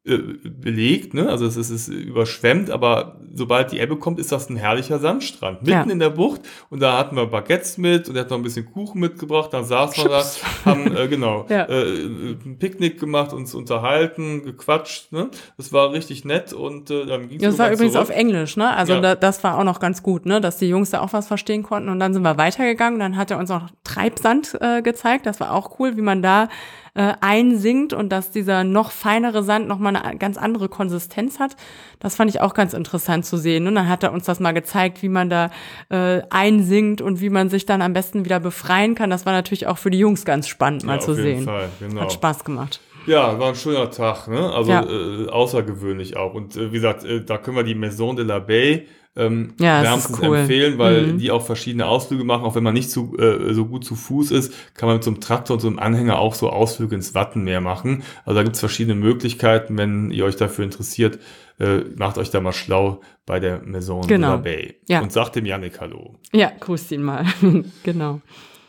[0.09, 1.29] äh, belegt, ne?
[1.29, 4.99] Also es ist, es ist überschwemmt, aber sobald die Ebbe kommt, ist das ein herrlicher
[4.99, 5.61] Sandstrand.
[5.63, 5.83] Mitten Ja.
[5.93, 6.41] in der Bucht
[6.71, 9.65] und da hatten wir Baguettes mit und er hat noch ein bisschen Kuchen mitgebracht, dann
[9.65, 10.25] saßen wir da,
[10.65, 11.65] haben äh, genau Ja.
[11.69, 15.29] äh, ein Picknick gemacht, uns unterhalten, gequatscht, ne?
[15.57, 18.09] Das war richtig nett und äh, dann ging Ja, das war übrigens zurück.
[18.11, 18.75] auf Englisch, ne?
[18.75, 19.01] Also Ja.
[19.01, 20.41] da, das war auch noch ganz gut, ne?
[20.41, 21.89] Dass die Jungs da auch was verstehen konnten.
[21.89, 22.99] Und dann sind wir weitergegangen.
[22.99, 25.27] Dann hat er uns auch Treibsand äh, gezeigt.
[25.27, 26.49] Das war auch cool, wie man da
[26.99, 31.55] äh, einsinkt und dass dieser noch feinere Sand noch mal eine ganz andere Konsistenz hat.
[32.01, 33.69] Das fand ich auch ganz interessant zu sehen.
[33.69, 35.51] Und dann hat er uns das mal gezeigt, wie man da
[35.91, 39.11] äh, einsinkt und wie man sich dann am besten wieder befreien kann.
[39.11, 41.45] Das war natürlich auch für die Jungs ganz spannend mal ja, zu sehen.
[41.45, 42.01] Fall, genau.
[42.01, 42.81] Hat Spaß gemacht.
[43.07, 44.53] Ja, war ein schöner Tag, ne?
[44.53, 44.85] Also Ja.
[44.85, 46.35] äh, außergewöhnlich auch.
[46.35, 49.83] Und äh, wie gesagt, äh, da können wir die Maison de la Baie ähm, Ja,
[49.83, 50.37] wärmstens cool.
[50.39, 51.19] empfehlen, weil Mhm.
[51.19, 52.45] die auch verschiedene Ausflüge machen.
[52.45, 55.11] Auch wenn man nicht zu, äh, so gut zu Fuß ist, kann man mit so
[55.11, 58.03] einem Traktor und so einem Anhänger auch so Ausflüge ins Wattenmeer machen.
[58.25, 59.77] Also da gibt's verschiedene Möglichkeiten.
[59.77, 61.19] Wenn ihr euch dafür interessiert,
[61.59, 64.37] äh, macht euch da mal schlau bei der Maison Genau.
[64.37, 64.75] de la Baie.
[64.89, 65.01] Ja.
[65.01, 66.15] Und sagt dem Yannick Hallo.
[66.33, 67.25] Ja, grüßt ihn mal.
[67.83, 68.21] genau.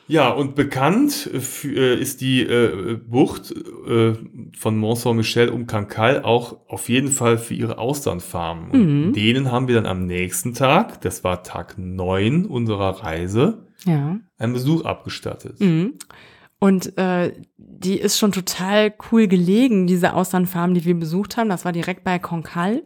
[0.10, 3.54] Ja, und bekannt für, äh, ist die äh, Bucht
[3.88, 4.14] äh,
[4.58, 9.06] von Mont Saint-Michel um Cancale auch auf jeden Fall für ihre Austernfarmen.
[9.08, 9.14] Mhm.
[9.14, 14.18] denen haben wir dann am nächsten Tag, das war Tag neun unserer Reise, Ja.
[14.40, 15.60] einen Besuch abgestattet.
[15.60, 15.94] Mhm.
[16.60, 21.50] Und äh, die ist schon total cool gelegen, diese Austernfarm, die wir besucht haben.
[21.50, 22.84] Das war direkt bei Concal.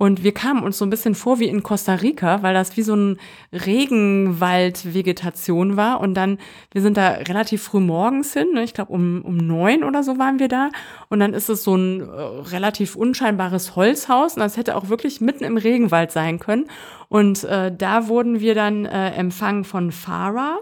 [0.00, 2.82] Und wir kamen uns so ein bisschen vor wie in Costa Rica, weil das wie
[2.82, 3.18] so ein
[3.52, 6.00] Regenwald-Vegetation war.
[6.00, 6.38] Und dann,
[6.72, 8.62] wir sind da relativ früh morgens hin, ne?
[8.62, 10.70] ich glaube um, um neun oder so waren wir da.
[11.10, 14.36] Und dann ist es so ein äh, relativ unscheinbares Holzhaus.
[14.36, 16.64] Und das hätte auch wirklich mitten im Regenwald sein können.
[17.10, 20.60] Und äh, da wurden wir dann äh, empfangen von Farah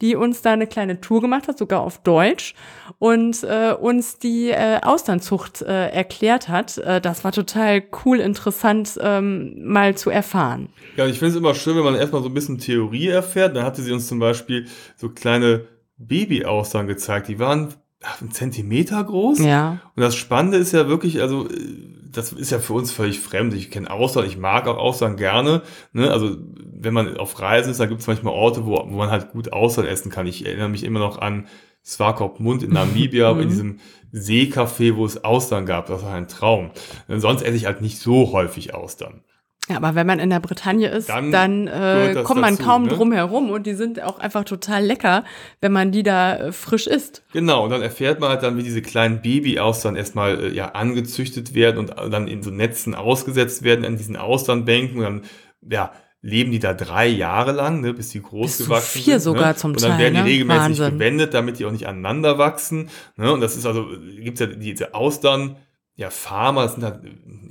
[0.00, 2.54] die uns da eine kleine Tour gemacht hat, sogar auf Deutsch,
[2.98, 6.78] und äh, uns die äh, Austernzucht äh, erklärt hat.
[6.78, 10.70] Äh, das war total cool, interessant ähm, mal zu erfahren.
[10.96, 13.56] Ja, ich finde es immer schön, wenn man erstmal so ein bisschen Theorie erfährt.
[13.56, 17.28] Dann hatte sie uns zum Beispiel so kleine Baby-Austern gezeigt.
[17.28, 17.74] Die waren
[18.20, 19.40] einen Zentimeter groß.
[19.40, 19.80] Ja.
[19.94, 21.46] Und das Spannende ist ja wirklich, also
[22.12, 23.54] das ist ja für uns völlig fremd.
[23.54, 25.62] Ich kenne Austern, ich mag auch Austern gerne.
[25.92, 26.10] Ne?
[26.10, 26.36] Also
[26.72, 29.52] wenn man auf Reisen ist, da gibt es manchmal Orte, wo, wo man halt gut
[29.52, 30.26] Austern essen kann.
[30.26, 31.46] Ich erinnere mich immer noch an
[31.84, 33.78] Swakopmund in Namibia, in diesem
[34.12, 35.86] Seecafé, wo es Austern gab.
[35.86, 36.70] Das war ein Traum.
[37.08, 39.22] Sonst esse ich halt nicht so häufig Austern.
[39.70, 42.82] Ja, aber wenn man in der Bretagne ist, dann, dann äh, kommt man dazu, kaum
[42.82, 42.88] ne?
[42.88, 45.24] drum herum und die sind auch einfach total lecker,
[45.60, 47.22] wenn man die da äh, frisch isst.
[47.32, 51.54] Genau, und dann erfährt man halt dann, wie diese kleinen Baby-Austern erstmal äh, ja angezüchtet
[51.54, 55.22] werden und dann in so Netzen ausgesetzt werden an diesen Austernbänken und dann
[55.70, 59.32] ja leben die da drei Jahre lang, ne, bis die groß bis gewachsen vier sind.
[59.32, 59.38] Ne?
[59.38, 59.56] sogar ne?
[59.56, 59.84] zum Teil.
[59.84, 60.26] Und dann werden die ne?
[60.26, 60.94] regelmäßig Wahnsinn.
[60.94, 62.90] gewendet, damit die auch nicht aneinander wachsen.
[63.16, 63.32] Ne?
[63.32, 65.56] Und das ist also, gibt's ja diese Austern,
[66.00, 67.00] ja, Farmer, das sind halt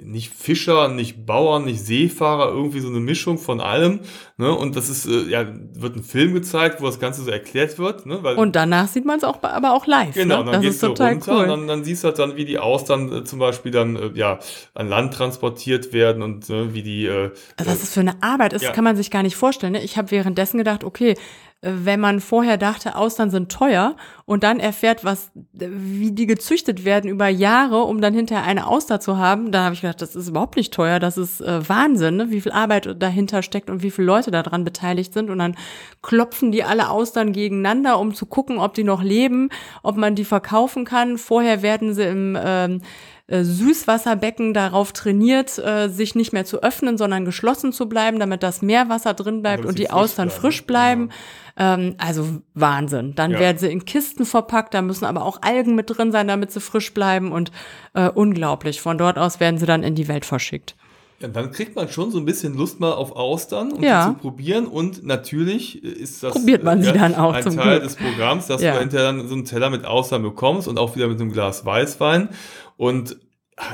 [0.04, 4.00] nicht Fischer, nicht Bauern, nicht Seefahrer, irgendwie so eine Mischung von allem.
[4.38, 4.52] Ne?
[4.52, 8.08] Und das ist, äh, ja, wird ein Film gezeigt, wo das Ganze so erklärt wird.
[8.08, 8.24] Ne?
[8.24, 10.16] Weil, und danach sieht man es auch, aber auch live.
[10.16, 10.52] Genau, ne?
[10.52, 11.42] dann das ist total runter cool.
[11.44, 14.10] Und dann, dann siehst du halt dann, wie die Austern äh, zum Beispiel dann äh,
[14.16, 14.40] ja
[14.74, 17.06] an Land transportiert werden und äh, wie die.
[17.06, 18.72] Äh, also was das für eine Arbeit ist, ja.
[18.72, 19.74] kann man sich gar nicht vorstellen.
[19.74, 19.84] Ne?
[19.84, 21.14] Ich habe währenddessen gedacht, okay,
[21.62, 27.10] wenn man vorher dachte, Austern sind teuer und dann erfährt, was, wie die gezüchtet werden
[27.10, 30.30] über Jahre, um dann hinterher eine Auster zu haben, da habe ich gedacht, das ist
[30.30, 32.32] überhaupt nicht teuer, das ist äh, Wahnsinn, ne?
[32.32, 35.30] wie viel Arbeit dahinter steckt und wie viele Leute daran beteiligt sind.
[35.30, 35.56] Und dann
[36.02, 39.50] klopfen die alle Austern gegeneinander, um zu gucken, ob die noch leben,
[39.84, 41.18] ob man die verkaufen kann.
[41.18, 42.82] Vorher werden sie im ähm,
[43.30, 48.44] äh, Süßwasserbecken darauf trainiert, äh, sich nicht mehr zu öffnen, sondern geschlossen zu bleiben, damit
[48.44, 51.10] das Meerwasser drin bleibt und die Austern frisch bleiben.
[51.58, 51.76] Ja.
[51.76, 53.14] Ähm, also Wahnsinn.
[53.16, 53.40] Dann ja.
[53.40, 56.60] werden sie in Kisten verpackt, da müssen aber auch Algen mit drin sein, damit sie
[56.60, 57.52] frisch bleiben und
[57.94, 58.82] äh, unglaublich.
[58.82, 60.76] Von dort aus werden sie dann in die Welt verschickt.
[61.22, 64.04] Ja, dann kriegt man schon so ein bisschen Lust mal auf Austern, um ja.
[64.04, 64.68] sie zu probieren.
[64.68, 67.84] Und natürlich ist das Probiert man sie dann auch ein Teil Glück.
[67.84, 68.74] des Programms, dass ja.
[68.74, 71.66] du hinterher dann so einen Teller mit Austern bekommst und auch wieder mit einem Glas
[71.66, 72.30] Weißwein.
[72.78, 73.18] Und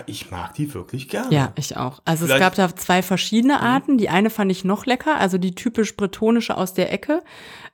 [0.08, 1.34] ich mag die wirklich gerne.
[1.34, 2.02] Ja, ich auch.
[2.06, 3.63] Also Vielleicht, es gab da zwei verschiedene mhm.
[3.63, 3.98] Arten.
[3.98, 7.24] Die eine fand ich noch lecker, also die typisch bretonische aus der Ecke.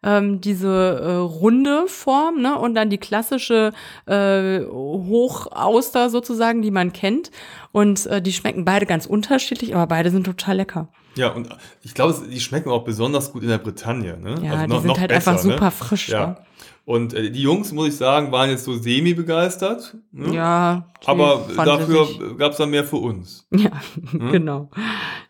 [0.03, 2.57] Ähm, diese äh, runde Form, ne?
[2.57, 3.71] Und dann die klassische
[4.07, 7.31] äh, Hochauster sozusagen, die man kennt.
[7.71, 10.87] Und äh, die schmecken beide ganz unterschiedlich, aber beide sind total lecker.
[11.15, 11.49] Ja, und
[11.83, 14.17] ich glaube, die schmecken auch besonders gut in der Bretagne.
[14.17, 14.35] Ne?
[14.43, 15.71] Ja, also noch, die sind halt besser, einfach super ne?
[15.71, 16.09] frisch.
[16.09, 16.27] Ja.
[16.27, 16.37] Ne?
[16.85, 19.97] Und äh, die Jungs, muss ich sagen, waren jetzt so semi-begeistert.
[20.11, 20.35] Ne?
[20.35, 20.91] Ja.
[21.05, 23.47] Aber dafür gab es dann mehr für uns.
[23.55, 23.71] Ja,
[24.11, 24.31] hm?
[24.31, 24.69] genau.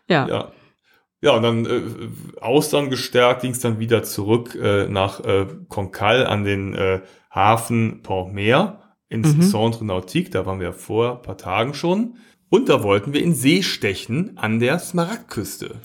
[0.08, 0.26] Ja.
[0.28, 0.52] ja.
[1.24, 1.82] Ja, und dann äh,
[2.40, 8.02] Austern gestärkt ging es dann wieder zurück äh, nach äh, Concal an den äh, Hafen
[8.02, 9.42] Pont-Mer ins mhm.
[9.42, 10.32] Centre Nautique.
[10.32, 12.16] Da waren wir vor ein paar Tagen schon.
[12.48, 15.76] Und da wollten wir in See stechen an der Smaragdküste.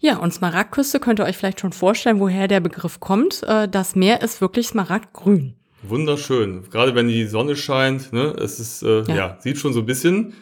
[0.00, 3.42] Ja, und Smaragdküste könnt ihr euch vielleicht schon vorstellen, woher der Begriff kommt.
[3.42, 5.54] Äh, das Meer ist wirklich smaragdgrün.
[5.82, 6.64] Wunderschön.
[6.70, 9.14] Gerade wenn die Sonne scheint, ne, es ist, äh, ja.
[9.14, 9.36] ja.
[9.40, 10.34] sieht schon so ein bisschen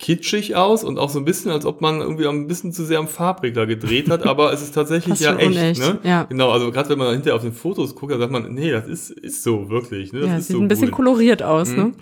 [0.00, 2.98] kitschig aus und auch so ein bisschen, als ob man irgendwie ein bisschen zu sehr
[2.98, 5.80] am Farbregler gedreht hat, aber es ist tatsächlich ja echt, unecht.
[5.80, 6.00] ne?
[6.02, 6.24] Ja.
[6.24, 8.88] Genau, also gerade wenn man hinterher auf den Fotos guckt, dann sagt man, nee, das
[8.88, 10.20] ist, ist so wirklich, ne?
[10.20, 10.96] Das ja, ist sieht so ein bisschen gut.
[10.96, 11.76] koloriert aus, mhm.
[11.76, 11.92] ne?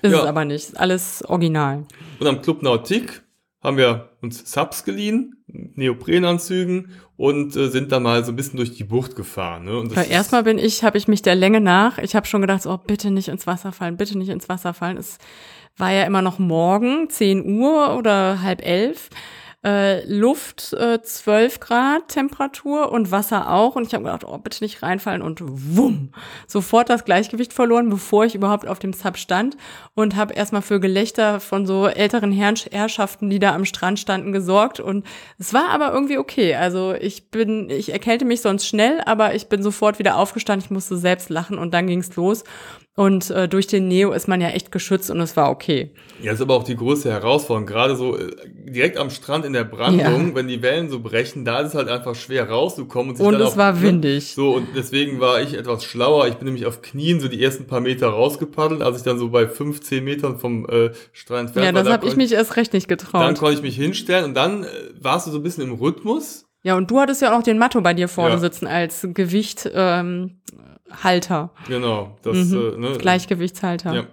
[0.00, 0.20] Ist ja.
[0.20, 1.84] es aber nicht, alles original.
[2.18, 3.22] Und am Club Nautique
[3.62, 8.74] haben wir uns Subs geliehen, Neoprenanzügen und äh, sind dann mal so ein bisschen durch
[8.74, 9.64] die Bucht gefahren.
[9.64, 9.78] Ne?
[9.78, 12.78] Und erstmal bin ich, habe ich mich der Länge nach, ich habe schon gedacht, oh,
[12.78, 14.96] bitte nicht ins Wasser fallen, bitte nicht ins Wasser fallen.
[14.96, 15.18] Es
[15.76, 19.08] war ja immer noch morgen, 10 Uhr oder halb elf
[19.64, 23.76] äh, Luft äh, 12 Grad Temperatur und Wasser auch.
[23.76, 26.12] Und ich habe gedacht, oh, bitte nicht reinfallen und wumm,
[26.46, 29.56] sofort das Gleichgewicht verloren, bevor ich überhaupt auf dem Sub stand
[29.94, 34.32] und habe erstmal für Gelächter von so älteren Herr Herrschaften, die da am Strand standen,
[34.32, 34.80] gesorgt.
[34.80, 35.06] Und
[35.38, 36.54] es war aber irgendwie okay.
[36.54, 40.64] Also ich bin, ich erkälte mich sonst schnell, aber ich bin sofort wieder aufgestanden.
[40.64, 42.44] Ich musste selbst lachen und dann ging's los.
[42.94, 45.94] Und äh, durch den Neo ist man ja echt geschützt und es war okay.
[46.20, 47.66] Ja, ist aber auch die größte Herausforderung.
[47.66, 48.30] Gerade so äh,
[48.66, 50.34] direkt am Strand in der Brandung, ja.
[50.34, 53.16] wenn die Wellen so brechen, da ist es halt einfach schwer rauszukommen.
[53.16, 53.82] Und, und es auch, war ne?
[53.82, 54.34] windig.
[54.34, 56.28] So, und deswegen war ich etwas schlauer.
[56.28, 59.30] Ich bin nämlich auf Knien so die ersten paar Meter rausgepaddelt, als ich dann so
[59.30, 62.74] bei 15 Metern vom äh, Strand entfernt Ja, das da habe ich mich erst recht
[62.74, 63.22] nicht getraut.
[63.22, 64.66] Dann konnte ich mich hinstellen und dann äh,
[65.00, 66.44] warst du so ein bisschen im Rhythmus.
[66.62, 68.38] Ja, und du hattest ja auch den Matto bei dir vorne ja.
[68.38, 69.68] sitzen als Gewicht.
[69.72, 70.42] Ähm,
[71.02, 71.50] Halter.
[71.68, 72.56] Genau, das mhm.
[72.56, 72.98] äh, ne?
[72.98, 73.94] Gleichgewichtshalter.
[73.94, 74.06] Ja.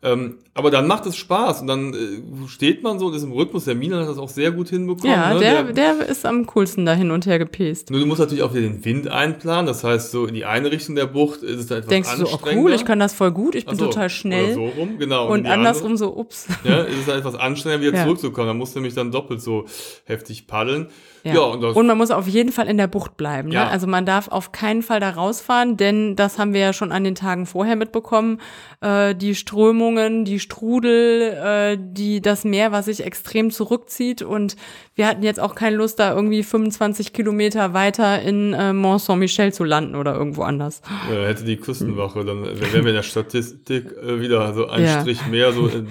[0.00, 3.32] Ähm, aber dann macht es Spaß und dann äh, steht man so und ist im
[3.32, 3.64] Rhythmus.
[3.64, 5.10] Der Mina hat das auch sehr gut hinbekommen.
[5.10, 5.40] Ja, ne?
[5.40, 7.90] der, der, der, ist am coolsten da hin und her gepäst.
[7.90, 9.66] Nur du musst natürlich auch wieder den Wind einplanen.
[9.66, 12.26] Das heißt, so in die eine Richtung der Bucht ist es da etwas Denkst du
[12.26, 14.54] so, oh cool, ich kann das voll gut, ich bin so, total schnell.
[14.54, 15.26] So rum, genau.
[15.26, 16.46] Und, und andersrum andere, so, ups.
[16.62, 18.04] Ja, ist es da etwas anstrengender, wieder ja.
[18.04, 18.46] zurückzukommen.
[18.46, 19.64] Da musst du nämlich dann doppelt so
[20.04, 20.88] heftig paddeln.
[21.24, 21.34] Ja.
[21.34, 23.48] ja und, und, man muss auf jeden Fall in der Bucht bleiben.
[23.48, 23.54] Ne?
[23.54, 23.68] Ja.
[23.68, 27.04] Also man darf auf keinen Fall da rausfahren, denn das haben wir ja schon an
[27.04, 28.40] den Tagen vorher mitbekommen.
[28.80, 34.22] Äh, die Strömungen, die Strudel, äh, die das Meer, was sich extrem zurückzieht.
[34.22, 34.56] Und
[34.94, 39.52] wir hatten jetzt auch keine Lust, da irgendwie 25 Kilometer weiter in äh, Mont Saint-Michel
[39.52, 40.82] zu landen oder irgendwo anders.
[41.10, 45.00] Ja, hätte die Küstenwache, dann wären wir in der Statistik äh, wieder so ein ja.
[45.00, 45.84] Strich mehr, so äh,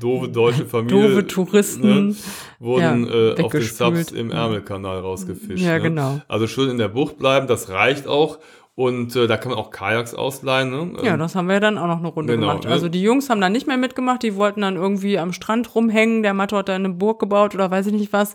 [0.00, 1.08] doofe deutsche Familie.
[1.08, 2.08] Doofe Touristen.
[2.08, 2.14] Ne,
[2.58, 5.62] wurden ja, äh, auf den Subs im Ärmelkanal rausgefischt.
[5.62, 5.80] Ja, ne?
[5.80, 6.20] genau.
[6.28, 8.38] Also schön in der Bucht bleiben, das reicht auch.
[8.76, 10.70] Und äh, da kann man auch Kajaks ausleihen.
[10.70, 10.96] Ne?
[11.02, 12.66] Ja, ähm, das haben wir dann auch noch eine Runde genau, gemacht.
[12.66, 16.24] Also die Jungs haben da nicht mehr mitgemacht, die wollten dann irgendwie am Strand rumhängen.
[16.24, 18.34] Der Matto hat da eine Burg gebaut oder weiß ich nicht was,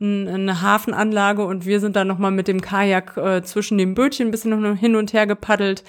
[0.00, 4.30] eine Hafenanlage und wir sind dann nochmal mit dem Kajak äh, zwischen dem Bötchen ein
[4.30, 5.82] bisschen noch hin und her gepaddelt.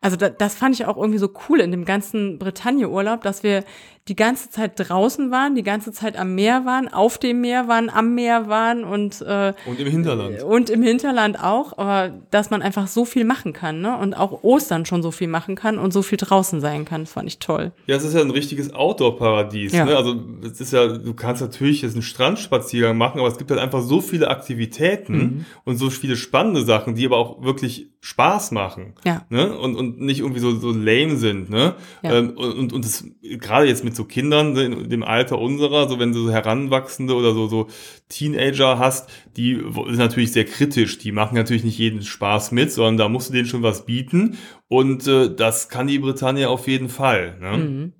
[0.00, 3.64] Also da, das fand ich auch irgendwie so cool in dem ganzen Bretagne-Urlaub, dass wir
[4.08, 7.90] die ganze Zeit draußen waren, die ganze Zeit am Meer waren, auf dem Meer waren,
[7.90, 12.62] am Meer waren und äh, und im Hinterland und im Hinterland auch, aber dass man
[12.62, 13.96] einfach so viel machen kann, ne?
[13.98, 17.12] Und auch Ostern schon so viel machen kann und so viel draußen sein kann, das
[17.12, 17.72] fand ich toll.
[17.86, 19.72] Ja, es ist ja ein richtiges Outdoor-Paradies.
[19.72, 19.84] Ja.
[19.84, 19.96] Ne?
[19.96, 23.60] Also es ist ja, du kannst natürlich jetzt einen Strandspaziergang machen, aber es gibt halt
[23.60, 25.44] einfach so viele Aktivitäten mhm.
[25.64, 28.94] und so viele spannende Sachen, die aber auch wirklich Spaß machen.
[29.04, 29.24] Ja.
[29.28, 29.56] Ne?
[29.58, 31.50] Und, und nicht irgendwie so, so lame sind.
[31.50, 31.74] Ne?
[32.02, 32.14] Ja.
[32.14, 36.12] Ähm, und, und das gerade jetzt mit so Kindern in dem Alter unserer, so wenn
[36.12, 37.66] du so Heranwachsende oder so, so
[38.08, 40.96] Teenager hast, die sind natürlich sehr kritisch.
[40.96, 44.38] Die machen natürlich nicht jeden Spaß mit, sondern da musst du denen schon was bieten.
[44.68, 47.36] Und äh, das kann die Britannia auf jeden Fall.
[47.38, 47.56] Ne?
[47.58, 47.92] Mhm.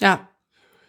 [0.00, 0.28] Ja.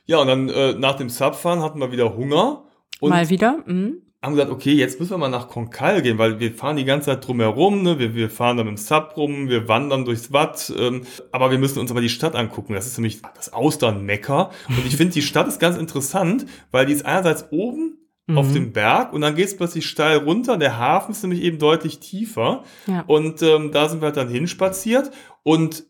[0.05, 2.63] Ja, und dann äh, nach dem Subfahren hatten wir wieder Hunger.
[3.01, 3.63] Mal wieder.
[3.65, 6.85] Mhm haben gesagt, okay, jetzt müssen wir mal nach Konkal gehen, weil wir fahren die
[6.85, 7.97] ganze Zeit drumherum, ne?
[7.97, 11.79] wir, wir fahren dann im Sub rum, wir wandern durchs Watt, ähm, aber wir müssen
[11.79, 12.73] uns aber die Stadt angucken.
[12.73, 14.51] Das ist nämlich das Austernmecker.
[14.69, 18.37] Und ich finde, die Stadt ist ganz interessant, weil die ist einerseits oben mhm.
[18.37, 20.57] auf dem Berg und dann geht es plötzlich steil runter.
[20.57, 22.63] Der Hafen ist nämlich eben deutlich tiefer.
[22.85, 23.03] Ja.
[23.07, 25.09] Und ähm, da sind wir halt dann hinspaziert
[25.43, 25.85] und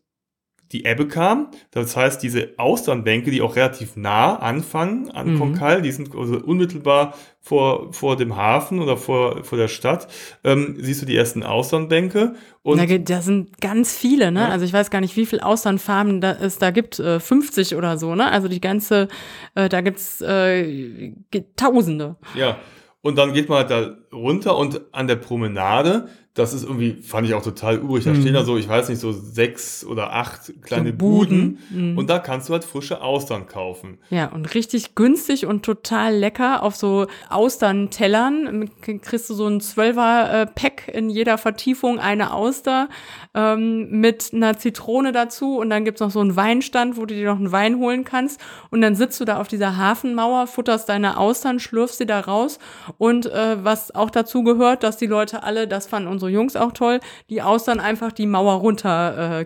[0.71, 1.49] die Ebbe kam.
[1.71, 5.39] Das heißt, diese Austernbänke, die auch relativ nah anfangen an mhm.
[5.39, 10.07] Konkal, die sind also unmittelbar vor, vor dem Hafen oder vor, vor der Stadt,
[10.43, 12.35] ähm, siehst du die ersten Austernbänke.
[12.61, 14.41] Und da, da sind ganz viele, ne?
[14.41, 14.49] Ja.
[14.49, 17.97] Also ich weiß gar nicht, wie viele Austernfarmen da es da gibt, äh, 50 oder
[17.97, 18.31] so, ne?
[18.31, 19.07] Also die ganze,
[19.55, 21.13] äh, da gibt's äh,
[21.55, 22.15] Tausende.
[22.35, 22.57] Ja.
[23.01, 27.27] Und dann geht man halt da runter und an der Promenade das ist irgendwie, fand
[27.27, 28.05] ich auch total übrig.
[28.05, 28.21] Da mhm.
[28.21, 31.91] stehen da so, ich weiß nicht, so sechs oder acht kleine so Buden, Buden.
[31.91, 31.97] Mhm.
[31.97, 33.97] und da kannst du halt frische Austern kaufen.
[34.09, 38.69] Ja, und richtig günstig und total lecker auf so Austern-Tellern.
[39.01, 42.87] Kriegst du so ein Zwölfer-Pack in jeder Vertiefung, eine Auster
[43.33, 47.25] ähm, mit einer Zitrone dazu und dann gibt's noch so einen Weinstand, wo du dir
[47.25, 48.39] noch einen Wein holen kannst
[48.69, 52.57] und dann sitzt du da auf dieser Hafenmauer, futterst deine Austern, schlürfst sie da raus
[52.97, 56.71] und äh, was auch dazu gehört, dass die Leute alle, das fanden unsere Jungs auch
[56.71, 59.45] toll, die Austern einfach die Mauer runter äh.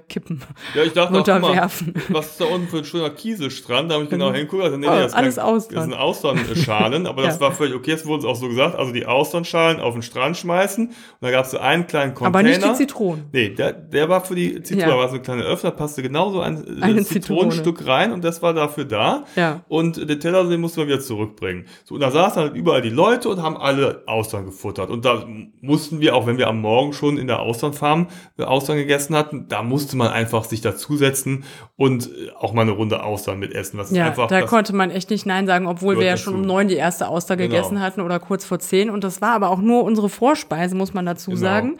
[0.76, 1.94] Ja, ich dachte runterwerfen.
[1.96, 3.90] Auch, mal, was ist da unten für ein schöner Kieselstrand?
[3.90, 4.36] Da habe ich genau mhm.
[4.36, 4.64] hingeguckt.
[4.64, 5.76] Also, nee, nee, das, alles kein, Austern.
[5.76, 7.30] das sind Austernschalen, aber ja.
[7.30, 7.92] das war völlig okay.
[7.92, 11.32] Es wurde uns auch so gesagt, also die Austernschalen auf den Strand schmeißen und da
[11.32, 12.40] gab es so einen kleinen Container.
[12.40, 13.26] Aber nicht die Zitronen.
[13.32, 14.98] Nee, der, der war für die Zitrone, ja.
[14.98, 17.96] war so ein kleiner Öffner, passte genauso ein Eine Zitronenstück Zitrone.
[17.96, 19.24] rein und das war dafür da.
[19.36, 19.62] Ja.
[19.68, 21.66] Und den Teller den mussten wir wieder zurückbringen.
[21.86, 24.90] So, und da saßen halt überall die Leute und haben alle Austern gefuttert.
[24.90, 25.26] Und da
[25.62, 29.48] mussten wir, auch wenn wir am Morgen schon in der Austernfarm äh, Austern gegessen hatten,
[29.48, 31.44] da musste man einfach sich dazusetzen
[31.76, 33.78] und äh, auch mal eine Runde Austern mitessen.
[33.80, 36.42] Was ja, einfach, da konnte man echt nicht Nein sagen, obwohl wir ja schon um
[36.42, 37.50] neun die erste Auster genau.
[37.50, 38.90] gegessen hatten oder kurz vor zehn.
[38.90, 41.42] Und das war aber auch nur unsere Vorspeise, muss man dazu genau.
[41.42, 41.78] sagen.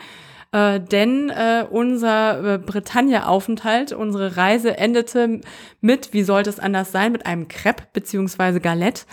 [0.52, 5.42] äh, denn äh, unser äh, Bretagne-Aufenthalt, unsere Reise endete
[5.82, 9.06] mit, wie sollte es anders sein, mit einem Crepe beziehungsweise Galette,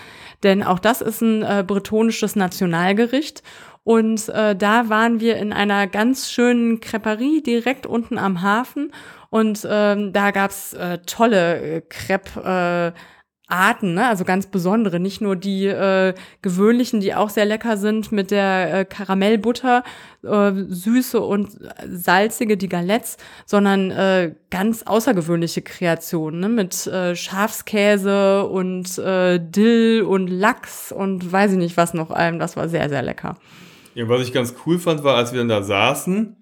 [0.43, 3.43] denn auch das ist ein äh, bretonisches Nationalgericht
[3.85, 8.93] und äh, da waren wir in einer ganz schönen Creperie direkt unten am Hafen.
[9.31, 12.93] Und ähm, da gab's äh, tolle äh, Crepe.
[12.95, 12.99] Äh,
[13.53, 14.09] Arten, ne?
[14.09, 18.73] also ganz besondere, nicht nur die äh, gewöhnlichen, die auch sehr lecker sind mit der
[18.73, 19.85] äh, Karamellbutter,
[20.23, 21.51] äh, süße und
[21.87, 26.49] salzige, die Galettes, sondern äh, ganz außergewöhnliche Kreationen ne?
[26.49, 32.39] mit äh, Schafskäse und äh, Dill und Lachs und weiß ich nicht was noch allem.
[32.39, 33.37] Das war sehr, sehr lecker.
[33.95, 36.37] Ja, was ich ganz cool fand, war, als wir dann da saßen,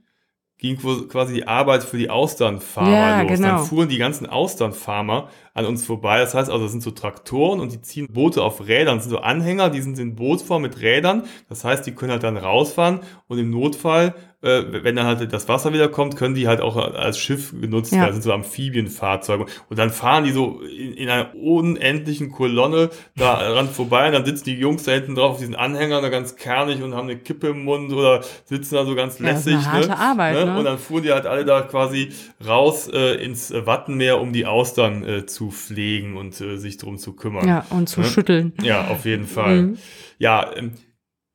[0.59, 3.31] ging quasi die Arbeit für die Austernfarmer ja, los.
[3.33, 3.49] Genau.
[3.49, 6.19] Dann fuhren die ganzen Austernfarmer an uns vorbei.
[6.19, 8.97] Das heißt also, das sind so Traktoren und die ziehen Boote auf Rädern.
[8.97, 11.25] Das sind so Anhänger, die sind in Bootsform mit Rädern.
[11.49, 15.49] Das heißt, die können halt dann rausfahren und im Notfall äh, wenn dann halt das
[15.49, 18.07] Wasser wieder kommt, können die halt auch als Schiff genutzt werden.
[18.07, 19.45] Das sind so Amphibienfahrzeuge.
[19.69, 24.25] Und dann fahren die so in, in einer unendlichen Kolonne da ran vorbei und dann
[24.25, 27.19] sitzen die Jungs da hinten drauf auf diesen Anhängern da ganz kernig und haben eine
[27.19, 29.53] Kippe im Mund oder sitzen da so ganz lässig.
[29.53, 29.99] Ja, das ist eine harte ne?
[29.99, 30.59] Arbeit, ne?
[30.59, 32.11] Und dann fuhren die halt alle da quasi
[32.47, 37.15] raus äh, ins Wattenmeer, um die Austern äh, zu pflegen und äh, sich drum zu
[37.15, 37.49] kümmern.
[37.49, 38.07] Ja, und zu ne?
[38.07, 38.53] schütteln.
[38.61, 39.63] Ja, auf jeden Fall.
[39.63, 39.79] Mhm.
[40.19, 40.73] Ja, ähm,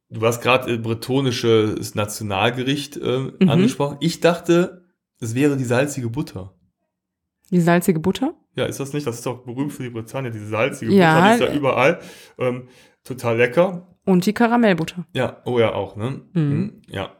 [0.09, 3.49] Du hast gerade äh, bretonisches Nationalgericht äh, mhm.
[3.49, 3.97] angesprochen.
[4.01, 4.85] Ich dachte,
[5.19, 6.53] es wäre die salzige Butter.
[7.51, 8.33] Die salzige Butter?
[8.55, 9.05] Ja, ist das nicht?
[9.05, 11.99] Das ist doch berühmt für die Bretagne, diese salzige ja, Butter, die ist ja überall.
[12.37, 12.67] Ähm,
[13.03, 13.87] total lecker.
[14.05, 15.05] Und die Karamellbutter.
[15.13, 16.21] Ja, oh ja, auch, ne?
[16.33, 16.41] Mhm.
[16.41, 17.11] mhm ja.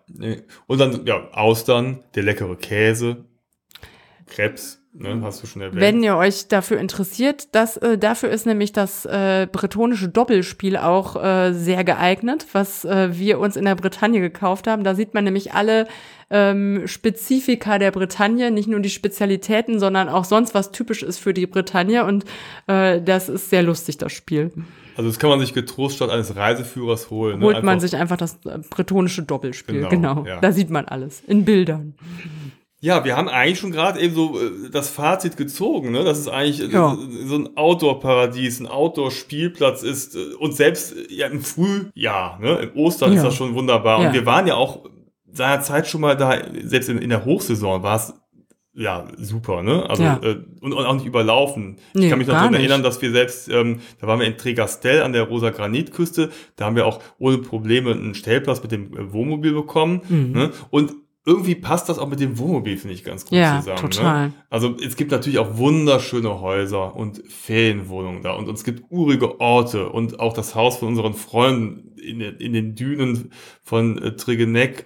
[0.68, 3.26] Und dann, ja, Austern, der leckere Käse,
[4.28, 4.82] Krebs.
[4.98, 5.82] Ne, hast du schon erwähnt.
[5.82, 11.22] Wenn ihr euch dafür interessiert, das, äh, dafür ist nämlich das äh, bretonische Doppelspiel auch
[11.22, 14.86] äh, sehr geeignet, was äh, wir uns in der Bretagne gekauft haben.
[14.86, 15.88] Da sieht man nämlich alle
[16.30, 21.34] ähm, Spezifika der Bretagne, nicht nur die Spezialitäten, sondern auch sonst, was typisch ist für
[21.34, 22.06] die Bretagne.
[22.06, 22.24] Und
[22.68, 24.54] äh, das ist sehr lustig, das Spiel.
[24.96, 27.40] Also das kann man sich getrost statt eines Reiseführers holen.
[27.40, 27.46] Ne?
[27.46, 30.22] Holt man sich einfach das äh, bretonische Doppelspiel, genau.
[30.22, 30.26] genau.
[30.26, 30.40] Ja.
[30.40, 31.96] Da sieht man alles, in Bildern.
[32.86, 36.04] Ja, wir haben eigentlich schon gerade eben so äh, das Fazit gezogen, ne?
[36.04, 36.96] dass es eigentlich äh, ja.
[37.26, 40.16] so ein Outdoor-Paradies, ein Outdoor-Spielplatz ist.
[40.16, 42.58] Äh, und selbst ja, im Frühjahr, ne?
[42.60, 43.18] im Ostern ja.
[43.18, 43.98] ist das schon wunderbar.
[43.98, 44.86] Und wir waren ja auch
[45.32, 48.14] seinerzeit schon mal da, selbst in, in der Hochsaison war es
[48.78, 49.90] ja, super, ne?
[49.90, 50.20] Also ja.
[50.22, 51.78] äh, und, und, auch nicht überlaufen.
[51.94, 54.38] Nee, ich kann mich noch daran erinnern, dass wir selbst, ähm, da waren wir in
[54.38, 59.14] Tregastel an der Rosa Granitküste, da haben wir auch ohne Probleme einen Stellplatz mit dem
[59.14, 60.02] Wohnmobil bekommen.
[60.10, 60.32] Mhm.
[60.34, 60.52] Ne?
[60.72, 60.94] Und
[61.26, 63.82] irgendwie passt das auch mit dem Wohnmobil, finde ich, ganz gut ja, zusammen.
[63.84, 63.90] Ne?
[63.90, 64.28] Total.
[64.28, 64.34] Ne?
[64.50, 69.90] Also es gibt natürlich auch wunderschöne Häuser und Ferienwohnungen da und es gibt urige Orte
[69.90, 73.32] und auch das Haus von unseren Freunden in, in den Dünen
[73.64, 74.86] von äh, Trigeneck,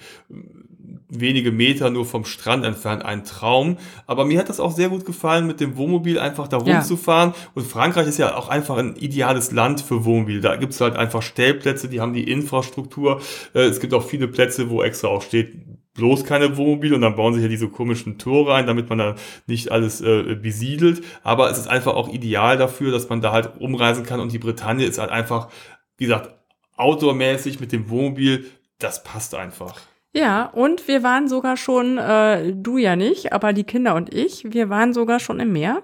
[1.09, 3.77] wenige Meter nur vom Strand entfernt, ein Traum.
[4.05, 7.31] Aber mir hat das auch sehr gut gefallen, mit dem Wohnmobil einfach da rumzufahren.
[7.31, 7.49] Ja.
[7.55, 10.39] Und Frankreich ist ja auch einfach ein ideales Land für Wohnmobil.
[10.39, 13.21] Da gibt es halt einfach Stellplätze, die haben die Infrastruktur.
[13.53, 15.53] Äh, es gibt auch viele Plätze, wo extra auch steht,
[15.99, 19.15] bloß keine Wohnmobile und dann bauen sie hier diese komischen Tore ein, damit man da
[19.47, 21.03] nicht alles äh, besiedelt.
[21.23, 24.39] Aber es ist einfach auch ideal dafür, dass man da halt umreisen kann und die
[24.39, 25.49] Bretagne ist halt einfach,
[25.97, 26.33] wie gesagt,
[26.77, 28.45] outdoormäßig mit dem Wohnmobil,
[28.79, 29.75] das passt einfach.
[30.13, 34.45] Ja, und wir waren sogar schon, äh, du ja nicht, aber die Kinder und ich,
[34.45, 35.83] wir waren sogar schon im Meer.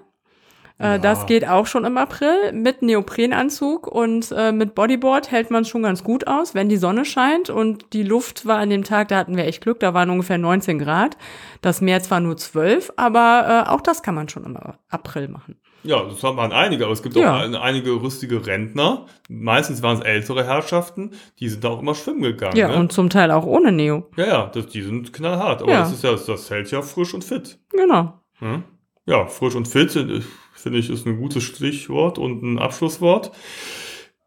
[0.78, 0.98] Äh, ja.
[0.98, 5.68] Das geht auch schon im April mit Neoprenanzug und äh, mit Bodyboard hält man es
[5.68, 9.08] schon ganz gut aus, wenn die Sonne scheint und die Luft war an dem Tag,
[9.08, 11.16] da hatten wir echt Glück, da waren ungefähr 19 Grad.
[11.62, 14.58] Das Meer zwar nur 12, aber äh, auch das kann man schon im
[14.90, 15.56] April machen.
[15.86, 17.36] Ja, das waren einige, aber es gibt ja.
[17.36, 19.06] auch einige rüstige Rentner.
[19.28, 22.56] Meistens waren es ältere Herrschaften, die sind da auch immer schwimmen gegangen.
[22.56, 22.76] Ja, ne?
[22.76, 24.10] und zum Teil auch ohne Neo.
[24.16, 25.62] Ja, ja, das, die sind knallhart.
[25.62, 25.80] Aber ja.
[25.80, 27.58] das ist ja, das hält ja frisch und fit.
[27.70, 28.20] Genau.
[28.40, 28.62] Ja,
[29.06, 29.94] ja frisch und fit.
[29.94, 30.22] Äh,
[30.66, 33.30] finde ich, ist ein gutes Stichwort und ein Abschlusswort.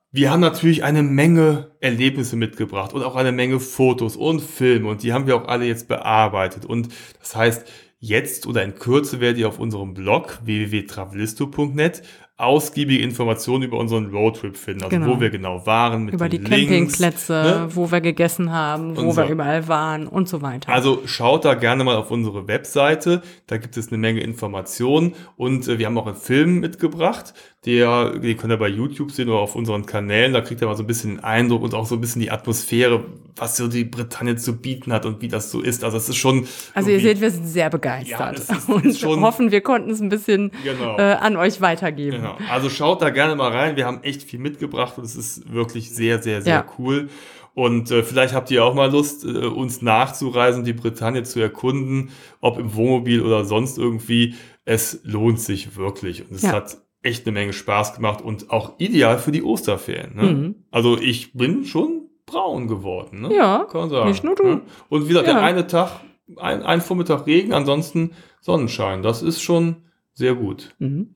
[0.09, 5.03] Wir haben natürlich eine Menge Erlebnisse mitgebracht und auch eine Menge Fotos und Filme und
[5.03, 6.63] die haben wir auch alle jetzt bearbeitet.
[6.63, 6.87] Und
[7.19, 7.67] das heißt,
[7.99, 12.03] jetzt oder in Kürze werdet ihr auf unserem Blog www.travelisto.net
[12.39, 15.15] ausgiebige Informationen über unseren Roadtrip finden, also genau.
[15.15, 17.67] wo wir genau waren, mit über die Campingplätze, ne?
[17.75, 20.71] wo wir gegessen haben, wo Unser, wir überall waren und so weiter.
[20.71, 25.67] Also schaut da gerne mal auf unsere Webseite, da gibt es eine Menge Informationen und
[25.67, 27.33] äh, wir haben auch einen Film mitgebracht,
[27.65, 30.77] der, den könnt ihr bei YouTube sehen oder auf unseren Kanälen, da kriegt ihr mal
[30.77, 33.03] so ein bisschen den Eindruck und auch so ein bisschen die Atmosphäre,
[33.35, 35.83] was so die Bretagne zu bieten hat und wie das so ist.
[35.83, 36.47] Also es ist schon.
[36.73, 39.99] Also ihr seht, wir sind sehr begeistert ja, ist, und schon, hoffen, wir konnten es
[39.99, 40.97] ein bisschen genau.
[40.97, 42.17] äh, an euch weitergeben.
[42.17, 42.28] Genau.
[42.49, 43.75] Also schaut da gerne mal rein.
[43.75, 46.65] Wir haben echt viel mitgebracht und es ist wirklich sehr, sehr, sehr ja.
[46.77, 47.09] cool.
[47.55, 52.11] Und äh, vielleicht habt ihr auch mal Lust, äh, uns nachzureisen, die Bretagne zu erkunden,
[52.41, 54.35] ob im Wohnmobil oder sonst irgendwie.
[54.65, 56.23] Es lohnt sich wirklich.
[56.29, 56.51] Und es Ja.
[56.53, 60.15] hat echt eine Menge Spaß gemacht und auch ideal für die Osterferien.
[60.15, 60.23] Ne?
[60.23, 60.55] Mhm.
[60.71, 63.21] Also ich bin schon braun geworden.
[63.21, 63.33] Ne?
[63.35, 64.09] Ja, Kann man sagen.
[64.09, 64.43] nicht nur du.
[64.43, 64.61] Ne?
[64.89, 65.41] Und wieder der Ja.
[65.41, 66.01] eine Tag,
[66.37, 68.11] ein, ein Vormittag Regen, ansonsten
[68.41, 69.01] Sonnenschein.
[69.01, 69.77] Das ist schon
[70.13, 70.75] sehr gut.
[70.79, 71.15] Mhm.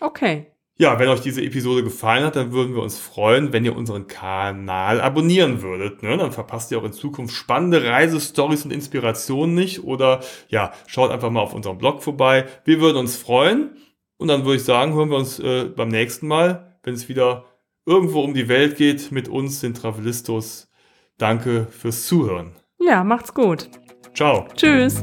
[0.00, 0.46] Okay.
[0.78, 4.08] Ja, wenn euch diese Episode gefallen hat, dann würden wir uns freuen, wenn ihr unseren
[4.08, 6.02] Kanal abonnieren würdet.
[6.02, 6.18] Ne?
[6.18, 9.84] Dann verpasst ihr auch in Zukunft spannende Reisestories und Inspirationen nicht.
[9.84, 12.44] Oder ja, schaut einfach mal auf unserem Blog vorbei.
[12.64, 13.70] Wir würden uns freuen.
[14.18, 17.44] Und dann würde ich sagen, hören wir uns äh, beim nächsten Mal, wenn es wieder
[17.86, 20.68] irgendwo um die Welt geht mit uns, den Travelistos.
[21.16, 22.52] Danke fürs Zuhören.
[22.78, 23.70] Ja, macht's gut.
[24.14, 24.46] Ciao.
[24.54, 25.02] Tschüss.